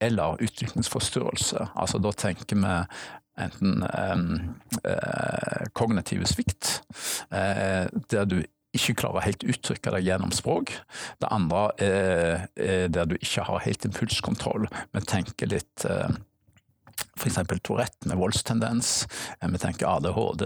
eller 0.04 0.42
utviklingsforstyrrelse. 0.44 1.70
Altså 1.76 1.98
Da 1.98 2.12
tenker 2.12 2.46
vi 2.56 2.76
enten 3.38 3.84
eh, 4.84 5.66
kognitiv 5.78 6.26
svikt, 6.30 6.82
eh, 7.30 7.88
der 8.12 8.30
du 8.30 8.40
ikke 8.78 8.98
klarer 9.00 9.22
å 9.22 9.26
helt 9.26 9.46
uttrykke 9.48 9.94
deg 9.96 10.08
gjennom 10.10 10.34
språk. 10.36 10.74
Det 11.22 11.30
andre 11.34 11.62
er, 11.82 12.48
er 12.58 12.88
der 12.94 13.10
du 13.10 13.16
ikke 13.18 13.46
har 13.48 13.64
helt 13.66 13.88
impulskontroll, 13.88 14.68
men 14.94 15.08
tenker 15.10 15.50
litt 15.54 15.88
eh, 15.88 16.12
f.eks. 17.18 17.40
Tourette 17.64 18.08
med 18.08 18.18
voldstendens. 18.18 19.08
Eh, 19.40 19.50
vi 19.50 19.58
tenker 19.62 19.90
ADHD. 19.90 20.46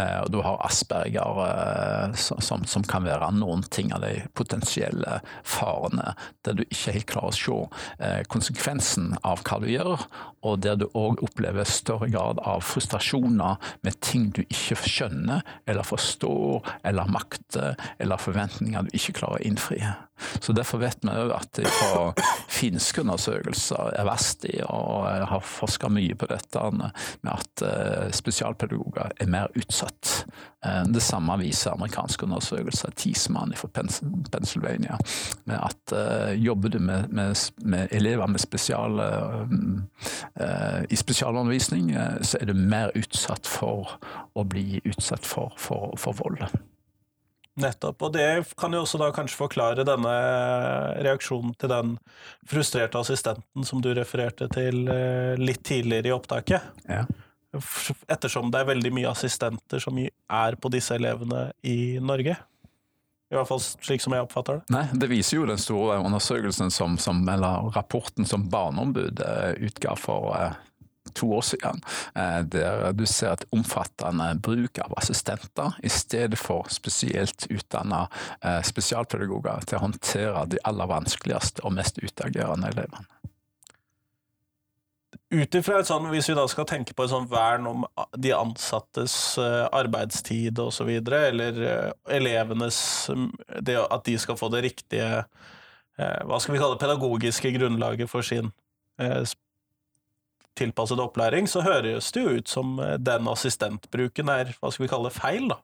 Eh, 0.00 0.18
og 0.22 0.30
du 0.32 0.40
har 0.44 0.60
Asperger, 0.66 1.42
eh, 1.46 2.16
som, 2.16 2.64
som, 2.64 2.86
kan 2.90 3.04
være 3.06 3.30
noen 3.36 3.62
ting 3.70 3.92
av 3.94 4.02
de 4.04 4.24
potensielle 4.34 5.20
farene 5.44 6.14
der 6.46 6.56
du 6.58 6.64
ikke 6.66 6.96
helt 6.96 7.10
klarer 7.10 7.30
å 7.30 7.36
se 7.36 8.18
konsekvensen 8.32 9.12
av 9.26 9.42
hva 9.44 9.58
du 9.62 9.68
gjør, 9.70 10.04
og 10.46 10.60
der 10.64 10.78
du 10.80 10.86
òg 10.96 11.20
opplever 11.24 11.68
større 11.68 12.08
grad 12.12 12.40
av 12.48 12.64
frustrasjoner 12.64 13.60
med 13.84 13.98
ting 14.04 14.30
du 14.34 14.42
ikke 14.46 14.78
skjønner 14.80 15.44
eller 15.68 15.86
forstår 15.86 16.64
eller 16.88 17.10
makter, 17.12 17.76
eller 18.00 18.20
forventninger 18.20 18.86
du 18.88 18.96
ikke 18.96 19.18
klarer 19.20 19.40
å 19.40 19.50
innfri. 19.50 19.82
Så 20.40 20.52
Derfor 20.56 20.82
vet 20.82 21.00
vi 21.04 21.12
òg 21.12 21.32
at 21.32 21.60
fra 21.64 22.10
finske 22.50 23.04
undersøkelser, 23.04 23.94
Evasti 24.00 24.58
og 24.66 25.06
har 25.30 25.44
forska 25.44 25.89
mye 25.94 26.16
på 26.18 26.28
dette 26.30 26.62
med 26.76 27.30
at 27.32 27.64
eh, 27.66 28.08
spesialpedagoger 28.14 29.12
er 29.20 29.30
mer 29.30 29.50
utsatt. 29.58 30.24
Eh, 30.66 30.82
det 30.92 31.02
samme 31.04 31.36
viser 31.40 31.74
amerikanske 31.74 32.26
undersøkelser, 32.26 32.94
Tiesmann 32.96 33.54
fra 33.58 33.70
Pennsylvania. 34.30 34.98
med 35.44 35.58
at 35.58 35.94
uh, 35.94 36.32
Jobber 36.34 36.68
du 36.68 36.78
med, 36.78 37.08
med, 37.08 37.36
med 37.64 37.88
elever 37.90 38.26
med 38.26 38.40
spesial, 38.40 39.00
i 40.90 40.96
spesialundervisning, 40.96 41.92
så 42.22 42.38
er 42.40 42.46
du 42.46 42.54
mer 42.54 42.90
utsatt 42.94 43.46
for 43.46 43.96
å 44.34 44.44
bli 44.44 44.80
utsatt 44.84 45.26
for, 45.26 45.54
for, 45.58 45.94
for 45.98 46.16
vold. 46.16 46.44
Nettopp. 47.58 48.02
Og 48.06 48.12
det 48.14 48.26
kan 48.58 48.72
jo 48.72 48.84
også 48.84 49.00
da 49.00 49.10
kanskje 49.14 49.40
forklare 49.40 49.86
denne 49.86 50.12
reaksjonen 51.02 51.56
til 51.58 51.72
den 51.72 51.96
frustrerte 52.48 53.00
assistenten 53.00 53.66
som 53.66 53.82
du 53.82 53.90
refererte 53.96 54.48
til 54.54 54.86
eh, 54.88 55.34
litt 55.40 55.64
tidligere 55.66 56.12
i 56.12 56.14
opptaket. 56.14 56.70
Ja. 56.86 57.04
Ettersom 58.06 58.52
det 58.54 58.62
er 58.62 58.70
veldig 58.70 58.92
mye 58.94 59.10
assistenter 59.10 59.82
som 59.82 59.98
er 59.98 60.56
på 60.62 60.70
disse 60.70 60.94
elevene 60.94 61.48
i 61.66 61.98
Norge. 61.98 62.36
I 63.30 63.36
hvert 63.38 63.46
fall 63.46 63.60
slik 63.62 64.02
som 64.02 64.14
jeg 64.14 64.26
oppfatter 64.26 64.58
det. 64.58 64.74
Nei, 64.74 64.86
Det 65.02 65.10
viser 65.10 65.38
jo 65.38 65.46
den 65.46 65.60
store 65.60 66.00
undersøkelsen 66.02 66.70
som, 66.74 66.96
som 66.98 67.22
eller 67.30 67.70
rapporten 67.76 68.26
som 68.26 68.48
Barneombudet 68.50 69.58
utga 69.66 69.94
for 69.98 70.34
eh, 70.38 70.56
to 71.14 71.30
år 71.36 71.44
siden, 71.52 71.82
eh, 72.14 72.40
der 72.52 72.92
du 72.96 73.06
ser 73.06 73.34
et 73.34 73.46
omfattende 73.54 74.32
bruk 74.42 74.80
av 74.84 74.94
assistenter 75.00 75.76
i 75.82 75.90
stedet 75.92 76.38
for 76.38 76.68
spesielt 76.72 77.46
utdanna 77.50 78.06
eh, 78.42 78.60
spesialpedagoger 78.66 79.66
til 79.66 79.78
å 79.78 79.86
håndtere 79.86 80.44
de 80.52 80.60
aller 80.68 80.90
vanskeligste 80.90 81.64
og 81.64 81.74
mest 81.78 82.00
utagerende 82.02 82.72
elevene. 82.72 83.06
ut 85.30 85.54
ifra 85.54 85.78
et 85.78 85.86
sånn, 85.86 86.08
Hvis 86.10 86.28
vi 86.28 86.34
da 86.34 86.46
skal 86.50 86.66
tenke 86.66 86.94
på 86.94 87.04
et 87.04 87.12
sånn 87.12 87.28
vern 87.30 87.66
om 87.70 87.84
de 88.18 88.32
ansattes 88.34 89.38
uh, 89.38 89.68
arbeidstid 89.70 90.58
osv., 90.58 90.88
eller 90.90 91.92
elevenes 92.10 93.10
det, 93.62 93.76
At 93.78 94.04
de 94.04 94.16
skal 94.18 94.38
få 94.40 94.50
det 94.50 94.64
riktige 94.66 95.22
Hva 95.98 96.40
skal 96.40 96.54
vi 96.54 96.58
kalle 96.58 96.74
det, 96.74 96.82
pedagogiske 96.82 97.54
grunnlaget 97.58 98.10
for 98.10 98.26
sin 98.26 98.50
tilpasset 100.58 101.00
opplæring, 101.00 101.48
så 101.48 101.64
høres 101.64 102.10
det 102.14 102.24
jo 102.24 102.36
ut 102.38 102.50
som 102.50 102.78
den 102.98 103.28
assistentbruken 103.30 104.32
er 104.32 104.54
hva 104.58 104.72
skal 104.72 104.86
vi 104.86 104.92
kalle 104.92 105.12
feil, 105.14 105.50
da. 105.52 105.60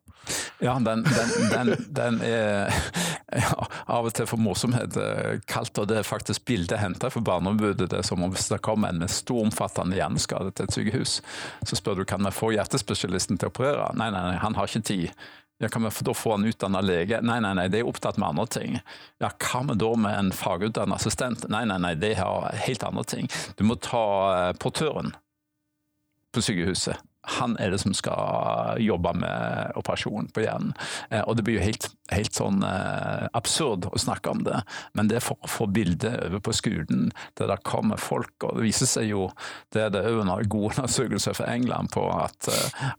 Ja, 0.59 0.75
den, 0.75 1.05
den, 1.05 1.51
den, 1.51 1.87
den 1.95 2.21
er 2.25 2.73
ja, 3.33 3.67
av 3.87 4.09
og 4.09 4.15
til 4.17 4.27
for 4.29 4.41
morsomhet 4.41 4.97
eh, 4.99 5.39
kalt, 5.49 5.77
og 5.79 5.89
det 5.91 6.01
er 6.01 6.07
faktisk 6.07 6.47
bildet 6.49 6.81
hentet 6.81 7.13
fra 7.13 7.23
Barneombudet. 7.23 7.91
Det 7.91 8.01
er 8.01 8.07
som 8.07 8.25
om 8.25 8.33
hvis 8.33 8.49
det 8.51 8.63
kommer 8.65 8.91
en 8.91 9.03
med 9.03 9.13
stor, 9.13 9.43
omfattende 9.47 9.99
hjerneskade 9.99 10.55
til 10.55 10.69
et 10.69 10.79
sykehus, 10.79 11.19
så 11.67 11.79
spør 11.79 12.01
du 12.01 12.07
kan 12.09 12.25
vi 12.25 12.35
få 12.35 12.53
hjertespesialisten 12.57 13.39
til 13.39 13.51
å 13.51 13.55
operere. 13.55 13.91
Nei, 13.99 14.09
nei, 14.15 14.23
nei, 14.31 14.39
han 14.43 14.57
har 14.59 14.71
ikke 14.71 14.87
tid. 14.89 15.27
Ja, 15.59 15.69
kan 15.73 15.87
vi 15.87 15.91
da 16.05 16.15
få 16.15 16.35
en 16.35 16.45
utdanna 16.45 16.83
lege? 16.85 17.23
Nei, 17.25 17.39
nei, 17.41 17.55
nei, 17.57 17.69
det 17.73 17.81
er 17.81 17.89
opptatt 17.89 18.19
med 18.21 18.29
andre 18.29 18.47
ting. 18.59 18.79
Ja, 19.23 19.31
Hva 19.41 19.63
med 19.65 19.81
da 19.81 19.95
med 19.97 20.19
en 20.19 20.33
fagutdannet 20.37 21.01
assistent? 21.01 21.47
Nei, 21.49 21.65
nei, 21.65 21.79
nei, 21.81 21.95
det 21.97 22.17
har 22.21 22.51
helt 22.67 22.85
andre 22.85 23.05
ting. 23.09 23.31
Du 23.57 23.65
må 23.65 23.79
ta 23.81 24.07
eh, 24.35 24.53
portøren 24.61 25.15
på 26.37 26.45
sykehuset 26.45 27.01
han 27.27 27.57
er 27.59 27.73
det 27.75 27.81
som 27.83 27.95
skal 27.97 28.79
jobbe 28.83 29.13
med 29.19 29.73
operasjonen 29.79 30.29
på 30.35 30.45
hjernen. 30.45 30.75
Eh, 31.11 31.23
og 31.27 31.37
det 31.37 31.47
blir 31.47 31.59
jo 31.59 31.65
helt, 31.65 31.89
helt 32.13 32.37
sånn 32.37 32.63
eh, 32.67 33.27
absurd 33.37 33.89
å 33.91 33.99
snakke 33.99 34.31
om 34.31 34.45
det, 34.47 34.61
men 34.95 35.11
det 35.11 35.19
er 35.19 35.27
for 35.27 35.41
å 35.43 35.51
få 35.51 35.67
bildet 35.67 36.21
over 36.29 36.43
på 36.47 36.55
skolen 36.57 37.11
der 37.39 37.51
det 37.51 37.59
kommer 37.67 38.01
folk. 38.01 38.35
Og 38.47 38.61
det 38.61 38.69
viser 38.69 38.91
seg 38.91 39.11
jo, 39.11 39.29
det 39.75 39.89
er 39.89 39.93
det 39.95 40.07
òg 40.07 40.47
gode 40.47 40.77
undersøkelser 40.77 41.37
fra 41.39 41.51
England 41.57 41.91
på, 41.95 42.07
at 42.15 42.51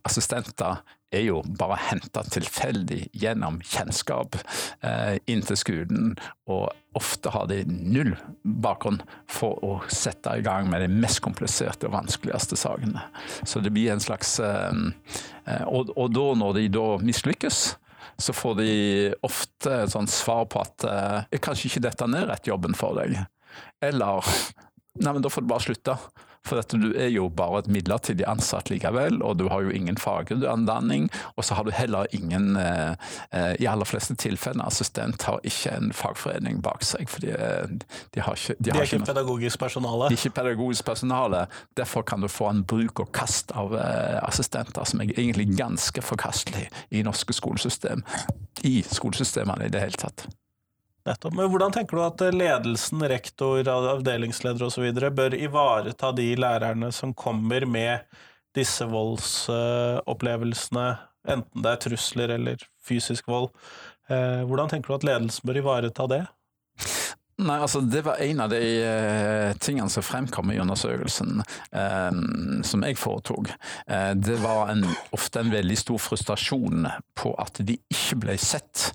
assistenter 0.04 0.82
er 1.14 1.24
jo 1.24 1.40
bare 1.58 1.78
henta 1.88 2.22
tilfeldig 2.26 3.08
gjennom 3.16 3.60
kjennskap 3.64 4.36
eh, 4.84 5.16
inn 5.30 5.42
til 5.46 5.58
skolen, 5.58 6.12
og 6.50 6.68
ofte 6.98 7.32
har 7.32 7.48
de 7.50 7.62
null 7.68 8.14
bakgrunn 8.42 9.00
for 9.30 9.60
å 9.64 9.78
sette 9.92 10.36
i 10.36 10.44
gang 10.44 10.68
med 10.70 10.84
de 10.84 10.90
mest 10.92 11.22
kompliserte 11.24 11.88
og 11.88 11.94
vanskeligste 11.96 12.58
sakene. 12.60 13.06
Så 13.44 13.62
det 13.64 13.72
blir 13.74 13.94
en 13.94 14.04
slags 14.04 14.38
eh, 14.44 14.84
eh 15.48 15.64
og, 15.68 15.94
og, 15.96 16.12
da, 16.12 16.26
når 16.42 16.58
de 16.58 16.68
da 16.76 16.86
mislykkes, 17.02 17.62
så 18.18 18.34
får 18.34 18.54
de 18.58 18.70
ofte 19.26 19.74
et 19.84 19.92
sånt 19.92 20.10
svar 20.10 20.48
på 20.50 20.60
at 20.60 20.86
eh, 20.88 21.40
kanskje 21.40 21.70
ikke 21.70 21.86
dette 21.86 22.08
er 22.08 22.30
rett 22.32 22.50
jobben 22.50 22.76
for 22.76 22.98
deg. 22.98 23.16
Eller 23.84 24.26
nei, 24.98 25.12
men 25.12 25.22
da 25.22 25.30
får 25.30 25.44
du 25.44 25.52
bare 25.52 25.64
slutte. 25.64 25.96
For 26.46 26.60
at 26.60 26.72
du 26.72 26.92
er 26.96 27.10
jo 27.12 27.28
bare 27.28 27.62
et 27.64 27.70
midlertidig 27.72 28.26
ansatt 28.28 28.70
likevel, 28.72 29.20
og 29.22 29.38
du 29.40 29.48
har 29.52 29.64
jo 29.66 29.74
ingen 29.74 29.98
fagutdanning. 30.00 31.08
Og 31.36 31.44
så 31.44 31.58
har 31.58 31.64
du 31.64 31.72
heller 31.74 32.06
ingen, 32.12 32.56
eh, 32.56 32.94
eh, 33.32 33.54
i 33.60 33.66
aller 33.66 33.88
fleste 33.88 34.14
tilfeller, 34.14 34.64
assistent 34.66 35.22
har 35.28 35.40
ikke 35.44 35.74
en 35.76 35.92
fagforening 35.92 36.62
bak 36.62 36.84
seg. 36.86 37.08
For 37.10 37.24
de, 37.24 37.34
de 38.14 38.24
har 38.24 38.38
ikke 38.38 38.56
De, 38.58 38.70
de 38.70 38.70
er 38.70 38.82
ikke, 38.82 38.96
ikke 39.02 39.12
pedagogisk 39.12 39.58
personale? 39.58 40.08
De 40.08 40.16
er 40.16 40.24
ikke 40.24 40.36
pedagogisk 40.40 40.84
personale. 40.84 41.46
Derfor 41.76 42.02
kan 42.02 42.20
du 42.20 42.28
få 42.28 42.50
en 42.50 42.64
bruk 42.64 43.00
og 43.00 43.12
kast 43.12 43.52
av 43.56 43.74
eh, 43.76 44.18
assistenter 44.22 44.84
som 44.88 45.00
er 45.00 45.12
egentlig 45.16 45.50
ganske 45.58 46.02
forkastelig 46.02 46.68
i 46.90 47.02
norske 47.02 47.32
skolesystem. 47.36 48.04
I 48.64 48.82
skolesystemene 48.82 49.68
i 49.68 49.72
det 49.72 49.80
hele 49.80 50.00
tatt. 50.00 50.28
Nettopp. 51.08 51.34
Men 51.34 51.48
hvordan 51.48 51.72
tenker 51.72 51.96
du 51.96 52.02
at 52.04 52.22
ledelsen, 52.34 53.02
rektor, 53.08 53.68
avdelingsleder 53.72 54.66
osv. 54.66 54.90
bør 55.16 55.36
ivareta 55.36 56.10
de 56.12 56.34
lærerne 56.36 56.90
som 56.92 57.14
kommer 57.16 57.64
med 57.66 58.18
disse 58.56 58.84
voldsopplevelsene, 58.88 60.88
enten 61.28 61.64
det 61.64 61.72
er 61.72 61.80
trusler 61.84 62.34
eller 62.36 62.64
fysisk 62.84 63.28
vold? 63.30 63.48
Eh, 64.08 64.44
hvordan 64.48 64.72
tenker 64.72 64.92
du 64.92 64.98
at 64.98 65.08
ledelsen 65.08 65.48
bør 65.48 65.62
ivareta 65.62 66.08
det? 66.10 66.24
Nei, 67.38 67.60
altså 67.62 67.80
Det 67.86 68.00
var 68.02 68.18
en 68.18 68.40
av 68.42 68.50
de 68.50 68.58
uh, 68.82 69.52
tingene 69.62 69.86
som 69.92 70.02
fremkom 70.02 70.50
i 70.50 70.56
undersøkelsen 70.58 71.36
um, 71.70 72.64
som 72.66 72.82
jeg 72.82 72.98
foretok. 72.98 73.52
Uh, 73.86 74.10
det 74.18 74.40
var 74.42 74.72
en, 74.72 74.82
ofte 75.14 75.44
en 75.44 75.52
veldig 75.52 75.76
stor 75.78 76.02
frustrasjon 76.02 76.88
på 77.18 77.30
at 77.38 77.60
de 77.62 77.76
ikke 77.94 78.18
ble 78.24 78.34
sett, 78.42 78.88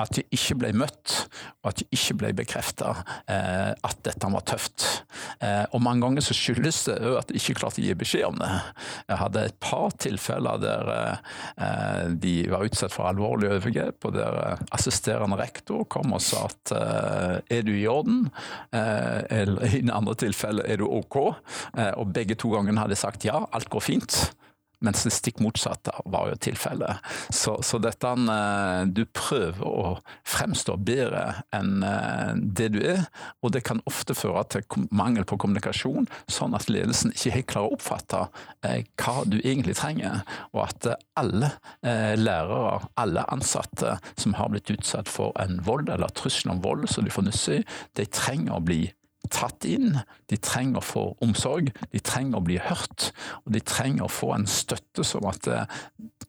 at 0.00 0.14
de 0.16 0.24
ikke 0.32 0.56
ble 0.62 0.70
møtt, 0.80 1.26
og 1.60 1.74
at 1.74 1.82
de 1.82 1.88
ikke 1.92 2.16
ble 2.22 2.30
bekrefta 2.40 2.94
uh, 3.02 3.76
at 3.76 4.00
dette 4.06 4.32
var 4.32 4.46
tøft. 4.48 4.86
og 5.74 5.82
Mange 5.84 6.06
ganger 6.06 6.24
så 6.24 6.36
skyldes 6.36 6.80
det 6.86 6.96
at 7.18 7.28
de 7.28 7.36
ikke 7.36 7.58
klarte 7.58 7.82
å 7.82 7.84
gi 7.84 7.98
beskjed 7.98 8.30
om 8.30 8.40
det. 8.40 8.50
Jeg 9.10 9.20
hadde 9.20 9.44
et 9.50 9.58
par 9.60 9.92
tilfeller 10.00 10.60
der 10.62 10.90
de 12.22 12.34
var 12.48 12.64
utsatt 12.64 12.94
for 12.94 13.08
alvorlige 13.10 13.58
overgrep, 13.58 14.06
og 14.06 14.14
der 14.14 14.62
assisterende 14.76 15.36
rektor 15.40 15.84
kom 15.90 16.14
og 16.16 16.22
sa 16.24 16.46
at 16.48 16.74
er 17.50 17.66
du 17.66 17.72
i 17.74 17.89
orden, 17.92 18.28
eh, 18.72 19.20
eller 19.40 19.66
i 19.68 19.82
den 19.82 19.92
andre 19.94 20.16
tilfellet 20.24 20.68
er 20.70 20.80
du 20.80 20.86
OK. 20.88 21.18
Eh, 21.76 21.92
og 21.96 22.12
begge 22.14 22.38
to 22.38 22.54
gangene 22.54 22.80
hadde 22.82 22.96
jeg 22.96 23.04
sagt 23.04 23.26
ja, 23.28 23.44
alt 23.52 23.70
går 23.72 23.84
fint. 23.84 24.20
Mens 24.84 25.04
det 25.04 25.12
stikk 25.14 25.40
motsatte 25.44 25.92
var 26.08 26.30
jo 26.30 26.38
tilfellet. 26.40 27.02
Så, 27.28 27.58
så, 27.66 27.80
dette 27.82 28.10
eh, 28.10 28.84
Du 28.88 29.02
prøver 29.06 29.66
å 29.66 29.96
fremstå 30.28 30.76
bedre 30.80 31.42
enn 31.54 31.82
det 32.56 32.68
du 32.74 32.78
er, 32.84 33.04
og 33.44 33.52
det 33.54 33.62
kan 33.66 33.80
ofte 33.88 34.14
føre 34.16 34.42
til 34.52 34.86
mangel 34.94 35.26
på 35.28 35.38
kommunikasjon, 35.40 36.08
sånn 36.30 36.54
at 36.56 36.68
ledelsen 36.70 37.14
ikke 37.14 37.34
helt 37.34 37.48
klarer 37.50 37.70
å 37.70 37.76
oppfatte 37.76 38.22
hva 39.00 39.14
du 39.28 39.38
egentlig 39.40 39.76
trenger, 39.78 40.22
og 40.52 40.62
at 40.66 40.88
alle 41.18 41.52
lærere, 41.82 42.86
alle 43.00 43.24
ansatte 43.32 43.96
som 44.20 44.36
har 44.38 44.52
blitt 44.52 44.70
utsatt 44.72 45.10
for 45.10 45.34
en 45.40 45.60
vold 45.66 45.90
eller 45.92 46.12
trussel 46.16 46.54
om 46.54 46.62
vold 46.64 46.88
som 46.90 47.06
de 47.06 47.14
får 47.14 47.28
nyss 47.28 47.44
i, 47.56 47.60
de 47.98 48.08
trenger 48.10 48.56
å 48.56 48.64
bli 48.64 48.82
tatt 49.28 49.66
inn. 49.68 49.98
De 50.30 50.38
trenger 50.40 50.80
å 50.80 50.84
få 50.84 51.04
omsorg, 51.24 51.72
de 51.92 52.00
trenger 52.04 52.40
å 52.40 52.44
bli 52.46 52.58
hørt, 52.62 53.10
og 53.44 53.52
de 53.56 53.60
trenger 53.60 54.06
å 54.06 54.12
få 54.12 54.32
en 54.36 54.48
støtte 54.50 55.04
som 55.06 55.26
at 55.28 55.48
eh, 55.50 55.80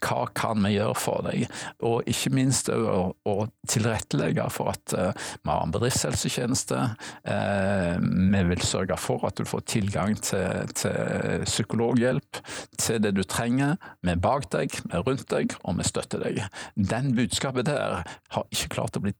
hva 0.02 0.26
kan 0.36 0.64
vi 0.66 0.74
gjøre 0.76 0.98
for 0.98 1.26
deg? 1.28 1.46
Og 1.86 2.08
ikke 2.10 2.34
minst 2.34 2.72
å, 2.74 3.12
å 3.14 3.36
tilrettelegge 3.70 4.48
for 4.54 4.72
at 4.74 4.96
uh, 4.98 5.12
vi 5.44 5.52
har 5.52 5.62
en 5.62 5.74
bedriftshelsetjeneste. 5.76 6.80
Uh, 7.28 8.02
vi 8.02 8.42
vil 8.50 8.66
sørge 8.66 8.98
for 8.98 9.28
at 9.30 9.38
du 9.38 9.46
får 9.46 9.66
tilgang 9.70 10.18
til, 10.18 10.74
til 10.74 11.46
psykologhjelp, 11.46 12.42
til 12.82 13.02
det 13.06 13.14
du 13.20 13.22
trenger. 13.22 13.78
Vi 14.02 14.16
er 14.16 14.26
bak 14.26 14.50
deg, 14.56 14.74
vi 14.88 14.98
er 14.98 15.06
rundt 15.06 15.28
deg, 15.30 15.54
og 15.62 15.78
vi 15.78 15.86
støtter 15.86 16.26
deg. 16.26 16.42
Den 16.76 17.14
budskapet 17.18 17.70
der 17.70 18.02
har 18.02 18.50
ikke 18.50 18.74
klart 18.80 18.98
å 18.98 19.06
bli 19.06 19.14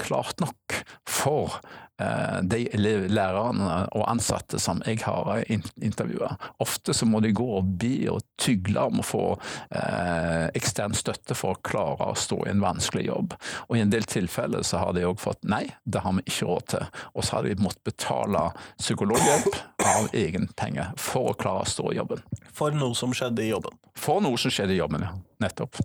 klart 0.00 0.40
nok 0.40 0.80
for 1.04 1.60
Eh, 1.60 1.81
de 2.42 2.64
lærerne 3.12 3.76
og 3.92 4.04
ansatte 4.10 4.60
som 4.62 4.82
jeg 4.86 5.02
har 5.04 5.42
intervjua. 5.48 6.34
Ofte 6.62 6.94
så 6.94 7.06
må 7.08 7.20
de 7.24 7.32
gå 7.36 7.46
og 7.58 7.74
be 7.80 7.94
og 8.12 8.22
tygle 8.40 8.86
om 8.88 9.02
å 9.02 9.06
få 9.06 9.24
eh, 9.70 10.48
ekstern 10.58 10.96
støtte 10.96 11.36
for 11.38 11.56
å 11.56 11.62
klare 11.64 12.10
å 12.12 12.18
stå 12.18 12.42
i 12.46 12.52
en 12.52 12.64
vanskelig 12.64 13.06
jobb. 13.06 13.36
Og 13.68 13.78
i 13.78 13.84
en 13.84 13.92
del 13.92 14.06
tilfeller 14.08 14.66
så 14.66 14.82
har 14.82 14.96
de 14.96 15.06
òg 15.08 15.20
fått 15.22 15.42
nei, 15.48 15.64
det 15.84 16.04
har 16.04 16.16
vi 16.18 16.26
ikke 16.26 16.50
råd 16.50 16.68
til. 16.74 16.90
Og 17.14 17.26
så 17.26 17.38
har 17.38 17.48
de 17.48 17.56
måttet 17.62 17.84
betale 17.92 18.44
psykologhjelp 18.80 19.58
av 19.92 20.12
egen 20.16 20.48
penge 20.58 20.88
for 21.00 21.32
å 21.32 21.38
klare 21.38 21.66
å 21.66 21.72
stå 21.72 21.92
i 21.92 21.98
jobben. 22.00 22.22
For 22.52 22.74
noe 22.76 22.96
som 22.98 23.14
skjedde 23.16 23.44
i 23.46 23.50
jobben? 23.52 23.78
For 23.98 24.24
noe 24.24 24.38
som 24.40 24.52
skjedde 24.52 24.76
i 24.76 24.80
jobben, 24.80 25.06
ja. 25.06 25.14
Nettopp. 25.42 25.80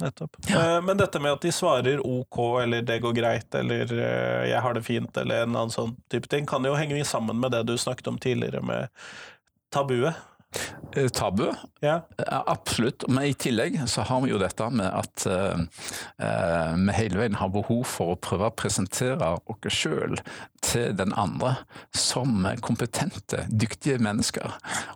Nettopp. 0.00 0.36
Ja. 0.48 0.76
Eh, 0.76 0.82
men 0.82 0.98
dette 0.98 1.20
med 1.22 1.36
at 1.36 1.44
de 1.44 1.52
svarer 1.52 2.00
OK 2.02 2.38
eller 2.62 2.82
'det 2.82 2.98
går 2.98 3.12
greit' 3.12 3.54
eller 3.54 3.92
eh, 3.92 4.50
'jeg 4.50 4.60
har 4.60 4.74
det 4.74 4.82
fint' 4.82 5.20
eller 5.20 5.42
en 5.42 5.56
annen 5.56 5.70
sånn 5.70 5.96
type 6.10 6.28
ting, 6.28 6.46
kan 6.46 6.64
jo 6.64 6.74
henge 6.74 7.04
sammen 7.04 7.40
med 7.40 7.52
det 7.52 7.62
du 7.62 7.78
snakket 7.78 8.10
om 8.10 8.18
tidligere 8.18 8.62
med 8.62 8.88
tabuet. 9.70 10.14
Eh, 10.96 11.08
tabu? 11.08 11.52
Ja. 11.80 12.06
Absolutt. 12.26 13.04
Men 13.08 13.24
i 13.24 13.34
tillegg 13.34 13.80
så 13.88 14.02
har 14.06 14.20
vi 14.24 14.30
jo 14.30 14.38
dette 14.40 14.68
med 14.72 14.88
at 14.88 15.26
uh, 15.28 15.58
vi 16.78 16.94
hele 16.96 17.18
veien 17.18 17.36
har 17.36 17.50
behov 17.52 17.82
for 17.88 18.14
å 18.14 18.20
prøve 18.20 18.48
å 18.48 18.54
presentere 18.54 19.34
oss 19.50 19.74
sjøl 19.74 20.16
til 20.64 20.94
den 20.96 21.12
andre 21.20 21.56
som 21.92 22.46
kompetente, 22.64 23.42
dyktige 23.50 23.98
mennesker. 24.00 24.54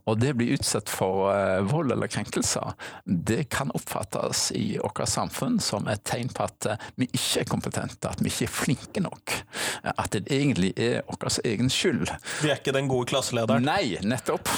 Og 0.08 0.20
det 0.22 0.32
blir 0.38 0.54
utsatt 0.56 0.88
for 0.88 1.28
uh, 1.28 1.58
vold 1.68 1.92
eller 1.92 2.08
krenkelser, 2.08 2.72
det 3.04 3.48
kan 3.52 3.74
oppfattes 3.76 4.48
i 4.56 4.78
vårt 4.78 5.02
samfunn 5.10 5.58
som 5.60 5.90
et 5.90 6.04
tegn 6.08 6.30
på 6.32 6.46
at 6.46 6.70
uh, 6.70 6.88
vi 6.96 7.10
ikke 7.10 7.42
er 7.42 7.50
kompetente, 7.50 8.08
at 8.08 8.22
vi 8.22 8.32
ikke 8.32 8.48
er 8.48 8.54
flinke 8.54 9.04
nok. 9.04 9.36
At 9.96 10.14
det 10.14 10.24
egentlig 10.32 10.72
er 10.78 11.02
vår 11.08 11.40
egen 11.48 11.68
skyld. 11.72 12.08
Vi 12.40 12.48
er 12.52 12.62
ikke 12.62 12.72
den 12.76 12.88
gode 12.88 13.10
klasselederen? 13.10 13.66
Nei, 13.66 13.98
nettopp. 14.06 14.48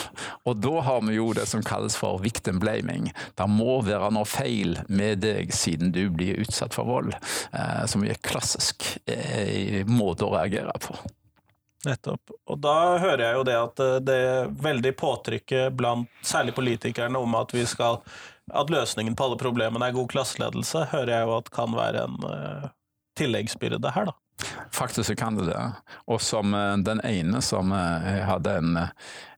Og 0.46 0.60
da 0.60 0.76
har 0.86 0.89
vi 1.04 1.16
jo 1.16 1.30
det 1.36 1.46
som 1.46 1.62
kalles 1.62 1.96
for 1.98 2.18
victim 2.22 2.58
blaming. 2.62 3.10
Det 3.38 3.46
må 3.50 3.80
være 3.86 4.10
noe 4.14 4.28
feil 4.28 4.78
med 4.88 5.22
deg 5.24 5.54
siden 5.54 5.94
du 5.94 6.02
blir 6.10 6.40
utsatt 6.42 6.74
for 6.76 6.88
vold, 6.88 7.14
eh, 7.52 7.84
som 7.90 8.04
er 8.04 8.20
klassisk 8.24 8.86
i 9.06 9.84
måte 9.88 10.26
å 10.26 10.34
reagere 10.34 10.74
på. 10.82 10.96
Nettopp. 11.86 12.34
Og 12.52 12.58
da 12.60 12.98
hører 13.00 13.24
jeg 13.24 13.38
jo 13.38 13.44
det 13.48 13.56
at 13.56 13.82
det 14.04 14.16
er 14.20 14.50
veldig 14.52 14.92
påtrykket 15.00 15.72
blant 15.72 16.10
særlig 16.20 16.52
politikerne 16.58 17.22
om 17.22 17.38
at 17.38 17.54
vi 17.56 17.64
skal 17.68 18.02
at 18.52 18.72
løsningen 18.72 19.14
på 19.16 19.28
alle 19.28 19.38
problemene 19.40 19.86
er 19.86 19.94
god 19.94 20.10
klasseledelse, 20.10 20.88
hører 20.90 21.12
jeg 21.14 21.28
jo 21.28 21.36
at 21.38 21.52
kan 21.54 21.76
være 21.76 22.02
en 22.08 22.16
tilleggsbyrde 23.20 23.92
her, 23.94 24.10
da. 24.10 24.16
Faktisk 24.72 25.14
kan 25.20 25.36
det 25.36 25.46
det. 25.50 25.62
Og 26.10 26.20
som 26.24 26.52
den 26.84 27.02
ene 27.06 27.42
som 27.44 27.72
hadde 27.72 28.56
en 28.58 28.78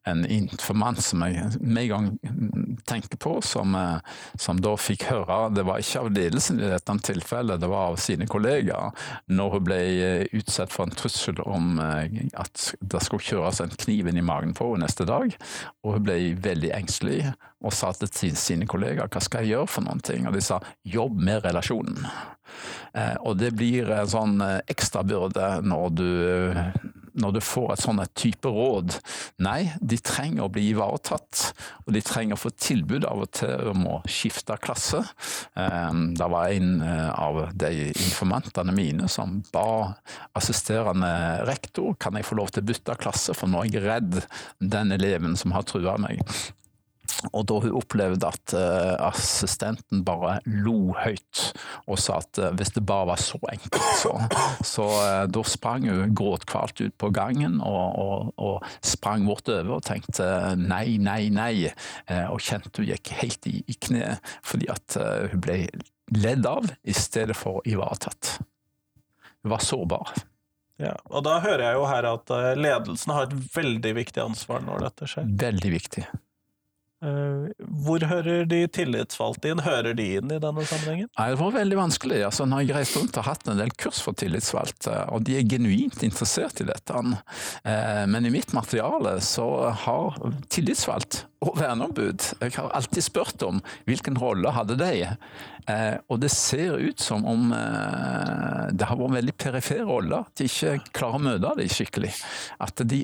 en 0.05 0.27
informant 0.27 1.03
som 1.03 1.23
jeg 1.23 1.61
med 1.61 1.83
en 1.83 1.89
gang 1.89 2.79
tenker 2.85 3.17
på, 3.17 3.37
som, 3.43 3.75
eh, 3.75 3.97
som, 4.35 4.61
da 4.61 4.75
fikk 4.77 5.07
høre 5.11 5.39
Det 5.55 5.65
var 5.67 5.83
ikke 5.83 6.01
av 6.01 6.11
ledelsen 6.11 6.61
i 6.61 6.71
dette 6.71 6.97
tilfellet, 7.07 7.61
det 7.61 7.71
var 7.71 7.93
av 7.93 8.01
sine 8.03 8.27
kollegaer. 8.27 8.91
Når 9.31 9.57
hun 9.57 9.67
ble 9.69 9.81
eh, 9.93 10.27
utsatt 10.35 10.75
for 10.75 10.89
en 10.89 10.97
trussel 10.97 11.39
om 11.47 11.79
eh, 11.83 12.27
at 12.39 12.73
det 12.81 13.03
skulle 13.07 13.27
kjøres 13.27 13.63
en 13.63 13.75
kniv 13.85 14.11
inn 14.11 14.19
i 14.19 14.27
magen 14.27 14.55
på 14.59 14.73
henne 14.73 14.89
neste 14.89 15.07
dag, 15.09 15.31
og 15.85 15.99
hun 15.99 16.07
ble 16.09 16.19
veldig 16.43 16.73
engstelig 16.75 17.23
og 17.63 17.75
sa 17.77 17.93
til 17.95 18.35
sine 18.35 18.67
kollegaer 18.67 19.11
hva 19.13 19.23
skal 19.23 19.45
jeg 19.45 19.55
gjøre 19.55 19.71
for 19.71 19.87
noen 19.87 20.03
ting, 20.03 20.27
og 20.27 20.35
de 20.35 20.43
sa 20.43 20.59
jobb 20.83 21.21
med 21.23 21.45
relasjonen. 21.45 22.09
Og 23.23 23.37
det 23.39 23.53
blir 23.55 23.87
en 23.95 24.11
sånn 24.11 24.43
ekstrabyrde 24.43 25.61
når 25.63 25.95
du 25.95 26.09
når 27.19 27.37
du 27.37 27.41
får 27.45 27.73
et 27.75 27.83
sånt 27.83 28.15
type 28.19 28.49
råd. 28.49 28.97
Nei, 29.45 29.73
de 29.81 29.99
trenger 30.03 30.47
å 30.47 30.53
bli 30.53 30.69
ivaretatt, 30.73 31.43
og 31.87 31.93
de 31.97 32.03
trenger 32.05 32.39
å 32.39 32.43
få 32.43 32.53
tilbud 32.57 33.07
av 33.09 33.25
og 33.25 33.33
til 33.37 33.73
om 33.73 33.87
å 33.91 33.99
skifte 34.11 34.57
klasse. 34.63 35.03
Ehm, 35.59 36.13
det 36.19 36.31
var 36.33 36.55
en 36.55 36.73
eh, 36.87 37.11
av 37.13 37.43
de 37.59 37.91
informantene 37.91 38.75
mine 38.77 39.11
som 39.13 39.41
ba 39.53 39.93
assisterende 40.39 41.13
rektor 41.49 41.97
kan 42.01 42.17
jeg 42.17 42.29
få 42.29 42.39
lov 42.39 42.53
til 42.53 42.65
å 42.65 42.71
bytte 42.73 42.99
klasse, 43.01 43.37
for 43.37 43.51
nå 43.51 43.65
er 43.65 43.77
jeg 43.77 43.87
redd 43.87 44.19
den 44.59 44.97
eleven 44.97 45.39
som 45.39 45.55
har 45.57 45.67
trua 45.69 45.99
meg. 46.01 46.23
Og 47.31 47.45
da 47.47 47.59
hun 47.63 47.77
opplevde 47.79 48.29
at 48.29 48.55
uh, 48.57 48.95
assistenten 49.09 50.03
bare 50.07 50.39
lo 50.47 50.95
høyt 50.99 51.43
og 51.91 52.01
sa 52.01 52.19
at 52.23 52.41
uh, 52.41 52.51
hvis 52.57 52.75
det 52.77 52.85
bare 52.89 53.11
var 53.13 53.23
så 53.23 53.39
enkelt, 53.53 53.79
så, 54.01 54.15
så 54.67 54.87
uh, 54.87 55.25
da 55.31 55.45
sprang 55.47 55.87
hun 55.91 56.17
gråtkvalt 56.19 56.83
ut 56.83 56.97
på 56.99 57.13
gangen 57.15 57.61
og, 57.61 57.99
og, 58.03 58.33
og 58.43 58.67
sprang 58.87 59.27
bortover 59.29 59.77
og 59.79 59.87
tenkte 59.87 60.27
nei, 60.59 60.99
nei, 61.03 61.27
nei, 61.33 61.55
og 62.31 62.43
kjente 62.43 62.83
hun 62.83 62.91
gikk 62.91 63.13
helt 63.21 63.49
i, 63.51 63.61
i 63.71 63.77
kne 63.87 64.17
fordi 64.47 64.69
at 64.73 64.97
hun 65.33 65.43
ble 65.43 65.59
ledd 66.13 66.47
av 66.49 66.67
i 66.83 66.95
stedet 66.97 67.37
for 67.39 67.63
ivaretatt. 67.69 68.35
Hun 69.43 69.55
var 69.55 69.65
sårbar. 69.65 70.13
Ja, 70.83 70.97
og 71.11 71.25
da 71.27 71.39
hører 71.45 71.65
jeg 71.69 71.79
jo 71.79 71.87
her 71.89 72.09
at 72.11 72.35
ledelsen 72.59 73.15
har 73.15 73.29
et 73.29 73.55
veldig 73.55 73.95
viktig 74.01 74.23
ansvar 74.25 74.65
når 74.67 74.89
dette 74.89 75.11
skjer. 75.11 75.33
Veldig 75.45 75.73
viktig. 75.77 76.07
Eh, 77.03 77.51
hvor 77.83 78.05
hører 78.07 78.45
de 78.47 78.61
tillitsvalgte 78.71 79.51
inn? 79.51 79.63
Hører 79.65 79.97
de 79.99 80.05
inn 80.21 80.31
i 80.31 80.39
denne 80.43 80.67
sammenhengen? 80.69 81.09
Det 81.17 81.39
var 81.41 81.57
veldig 81.57 81.79
vanskelig. 81.81 82.21
Altså, 82.29 82.47
når 82.47 82.63
jeg 82.63 82.77
reist 82.77 82.99
rundt 82.99 83.19
og 83.19 83.27
hatt 83.27 83.51
en 83.51 83.59
del 83.59 83.75
kurs 83.75 83.99
for 84.05 84.15
tillitsvalgte, 84.19 84.95
og 85.11 85.27
de 85.27 85.41
er 85.41 85.49
genuint 85.51 86.05
interessert 86.07 86.63
i 86.63 86.69
dette. 86.69 87.03
Eh, 87.67 88.05
men 88.07 88.29
i 88.29 88.33
mitt 88.35 88.55
materiale 88.55 89.17
så 89.25 89.49
har 89.83 90.19
tillitsvalgt 90.53 91.25
og 91.43 91.57
verneombud 91.59 92.23
Jeg 92.39 92.53
har 92.55 92.69
alltid 92.71 93.03
spurt 93.03 93.43
om 93.43 93.59
hvilken 93.89 94.15
rolle 94.23 94.53
hadde 94.55 94.77
de. 94.79 94.93
Eh, 95.67 95.97
og 96.07 96.21
det 96.23 96.31
ser 96.31 96.79
ut 96.79 97.03
som 97.03 97.27
om 97.27 97.51
det 97.51 98.87
har 98.87 98.99
vært 99.01 99.17
veldig 99.19 99.35
perifere 99.43 99.89
roller. 99.89 100.23
At 100.23 100.39
de 100.39 100.47
ikke 100.47 100.79
klarer 100.95 101.19
å 101.19 101.27
møte 101.27 101.57
dem 101.59 101.73
skikkelig. 101.73 102.15
At 102.63 102.87
de 102.87 103.03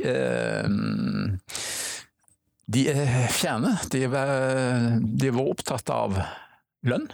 de 2.68 2.84
er 2.92 3.28
fjerne. 3.32 3.74
De 3.92 4.04
de 5.18 5.30
var 5.34 5.52
opptatt 5.52 5.90
av 5.92 6.18
lønn, 6.86 7.08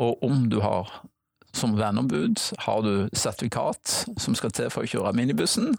og 0.00 0.24
om 0.24 0.48
du 0.50 0.60
har 0.64 0.90
som 1.54 1.76
verneombud 1.78 2.40
har 2.58 2.82
du 2.82 3.08
sertifikat 3.12 4.06
som 4.18 4.34
skal 4.34 4.52
til 4.54 4.70
for 4.74 4.84
å 4.84 4.90
kjøre 4.90 5.14
minibussen, 5.16 5.74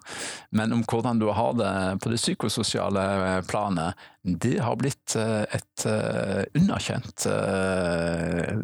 men 0.55 0.73
om 0.75 0.83
hvordan 0.87 1.19
du 1.19 1.27
har 1.35 1.55
det 1.59 1.71
på 2.03 2.11
det 2.11 2.19
psykososiale 2.21 3.41
planet, 3.49 3.99
det 4.23 4.57
har 4.63 4.77
blitt 4.79 5.17
eh, 5.19 5.43
et 5.55 5.87
eh, 5.89 6.43
underkjent 6.55 7.27
eh, 7.31 8.55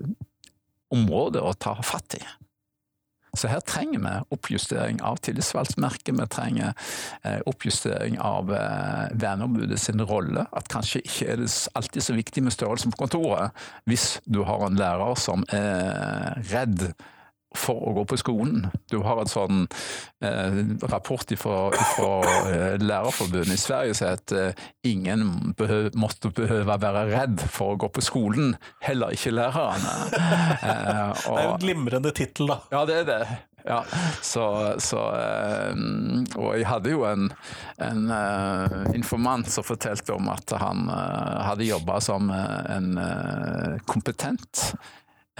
område 0.95 1.43
å 1.43 1.53
ta 1.53 1.75
fatt 1.83 2.17
i. 2.19 2.23
Så 3.37 3.47
her 3.47 3.61
trenger 3.63 4.01
vi 4.03 4.13
oppjustering 4.35 4.99
av 5.07 5.21
tillitsvalgtmerket, 5.23 6.17
vi 6.17 6.27
trenger 6.27 6.73
eh, 7.23 7.39
oppjustering 7.47 8.17
av 8.19 8.51
eh, 8.51 9.05
verneombudet 9.23 9.79
sin 9.79 10.03
rolle. 10.03 10.43
At 10.51 10.67
kanskje 10.71 11.03
ikke 11.05 11.29
er 11.31 11.39
det 11.39 11.47
alltid 11.79 12.03
så 12.03 12.17
viktig 12.17 12.43
med 12.43 12.55
størrelsen 12.55 12.91
på 12.91 13.05
kontoret, 13.05 13.55
hvis 13.87 14.19
du 14.27 14.43
har 14.47 14.65
en 14.67 14.75
lærer 14.79 15.15
som 15.19 15.47
er 15.55 16.41
redd 16.51 16.91
for 17.57 17.83
å 17.89 17.93
gå 17.99 18.05
på 18.07 18.19
skolen. 18.19 18.69
Du 18.91 19.01
har 19.03 19.19
en 19.21 19.29
sånn 19.29 19.65
eh, 20.23 20.61
rapport 20.91 21.33
fra 21.39 21.57
eh, 22.47 22.77
Lærerforbundet 22.79 23.57
i 23.57 23.59
Sverige 23.59 23.97
som 23.97 24.11
heter 24.13 24.51
eh, 24.51 24.65
ingen 24.87 25.53
behøv, 25.59 25.91
måtte 25.99 26.31
behøve 26.35 26.79
være 26.81 27.05
redd 27.11 27.43
for 27.51 27.75
å 27.75 27.81
gå 27.83 27.91
på 27.91 28.03
skolen, 28.05 28.55
heller 28.83 29.15
ikke 29.15 29.35
lærerne. 29.35 29.97
Eh, 30.61 31.09
og, 31.27 31.35
det 31.35 31.41
er 31.41 31.47
en 31.49 31.61
glimrende 31.61 32.11
tittel, 32.15 32.51
da. 32.51 32.57
Ja, 32.71 32.81
det 32.87 33.01
er 33.01 33.05
det. 33.07 33.19
Ja, 33.65 33.79
så, 34.25 34.43
så 34.81 35.01
eh, 35.17 35.81
Og 36.39 36.55
jeg 36.57 36.65
hadde 36.69 36.93
jo 36.93 37.03
en, 37.05 37.27
en 37.81 38.07
uh, 38.09 38.87
informant 38.97 39.49
som 39.53 39.65
fortalte 39.65 40.15
om 40.15 40.31
at 40.33 40.53
han 40.61 40.89
hadde 40.89 41.67
jobba 41.67 41.99
som 42.03 42.31
en 42.31 42.89
kompetent 43.89 44.71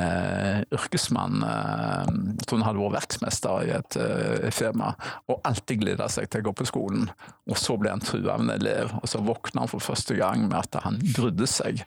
eh, 0.02 0.62
yrkesmann. 0.74 1.42
Eh, 1.46 2.14
jeg 2.42 2.48
tror 2.48 2.62
han 2.62 2.68
hadde 2.68 2.84
vært 2.84 2.98
verksmester 3.00 3.68
i 3.68 3.74
et 3.78 3.98
eh, 4.02 4.48
firma 4.54 4.94
og 5.32 5.42
alltid 5.48 5.84
gleda 5.84 6.10
seg 6.12 6.30
til 6.32 6.44
å 6.44 6.50
gå 6.50 6.56
på 6.62 6.70
skolen. 6.70 7.10
Og 7.50 7.60
så 7.60 7.78
ble 7.80 7.94
han 7.94 8.04
trua 8.04 8.36
av 8.36 8.46
en 8.46 8.54
elev, 8.54 8.96
og 9.02 9.08
så 9.10 9.22
våkna 9.24 9.66
han 9.66 9.72
for 9.72 9.84
første 9.84 10.18
gang 10.20 10.48
med 10.48 10.60
at 10.62 10.82
han 10.86 11.00
brydde 11.16 11.50
seg. 11.50 11.86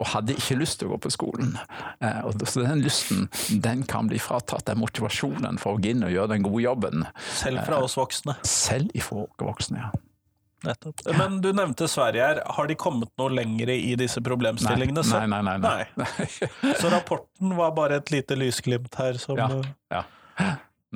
Og 0.00 0.08
hadde 0.14 0.32
ikke 0.32 0.56
lyst 0.56 0.78
til 0.80 0.88
å 0.88 0.94
gå 0.94 1.02
på 1.04 1.12
skolen. 1.12 1.56
Eh, 2.00 2.20
så 2.48 2.64
Den 2.64 2.84
lysten 2.84 3.28
den 3.62 3.84
kan 3.88 4.08
bli 4.08 4.20
fratatt, 4.22 4.66
den 4.70 4.80
motivasjonen 4.80 5.60
for 5.60 5.76
å 5.76 5.82
gå 5.82 5.92
inn 5.92 6.06
og 6.06 6.14
gjøre 6.14 6.34
den 6.36 6.46
gode 6.46 6.64
jobben. 6.64 7.08
Selv 7.36 7.66
fra 7.68 7.82
oss 7.84 7.98
voksne? 8.00 8.38
Selv 8.48 8.94
ifra 8.96 9.26
oss 9.26 9.44
voksne, 9.44 9.84
ja. 9.84 9.92
Nettopp. 10.62 11.00
Men 11.16 11.40
du 11.40 11.52
nevnte 11.56 11.88
Sverige 11.88 12.24
her. 12.24 12.40
Har 12.56 12.68
de 12.68 12.76
kommet 12.78 13.10
noe 13.20 13.32
lenger 13.32 13.72
i 13.72 13.94
disse 13.96 14.20
problemstillingene? 14.24 15.04
Nei, 15.08 15.26
nei, 15.32 15.42
nei. 15.46 15.58
nei, 15.58 15.84
nei. 16.02 16.74
Så 16.80 16.90
rapporten 16.92 17.54
var 17.56 17.72
bare 17.76 18.00
et 18.02 18.12
lite 18.12 18.36
lysglimt 18.36 18.98
her 19.00 19.20
som 19.20 19.40
ja, 19.40 19.48
ja. 19.94 20.04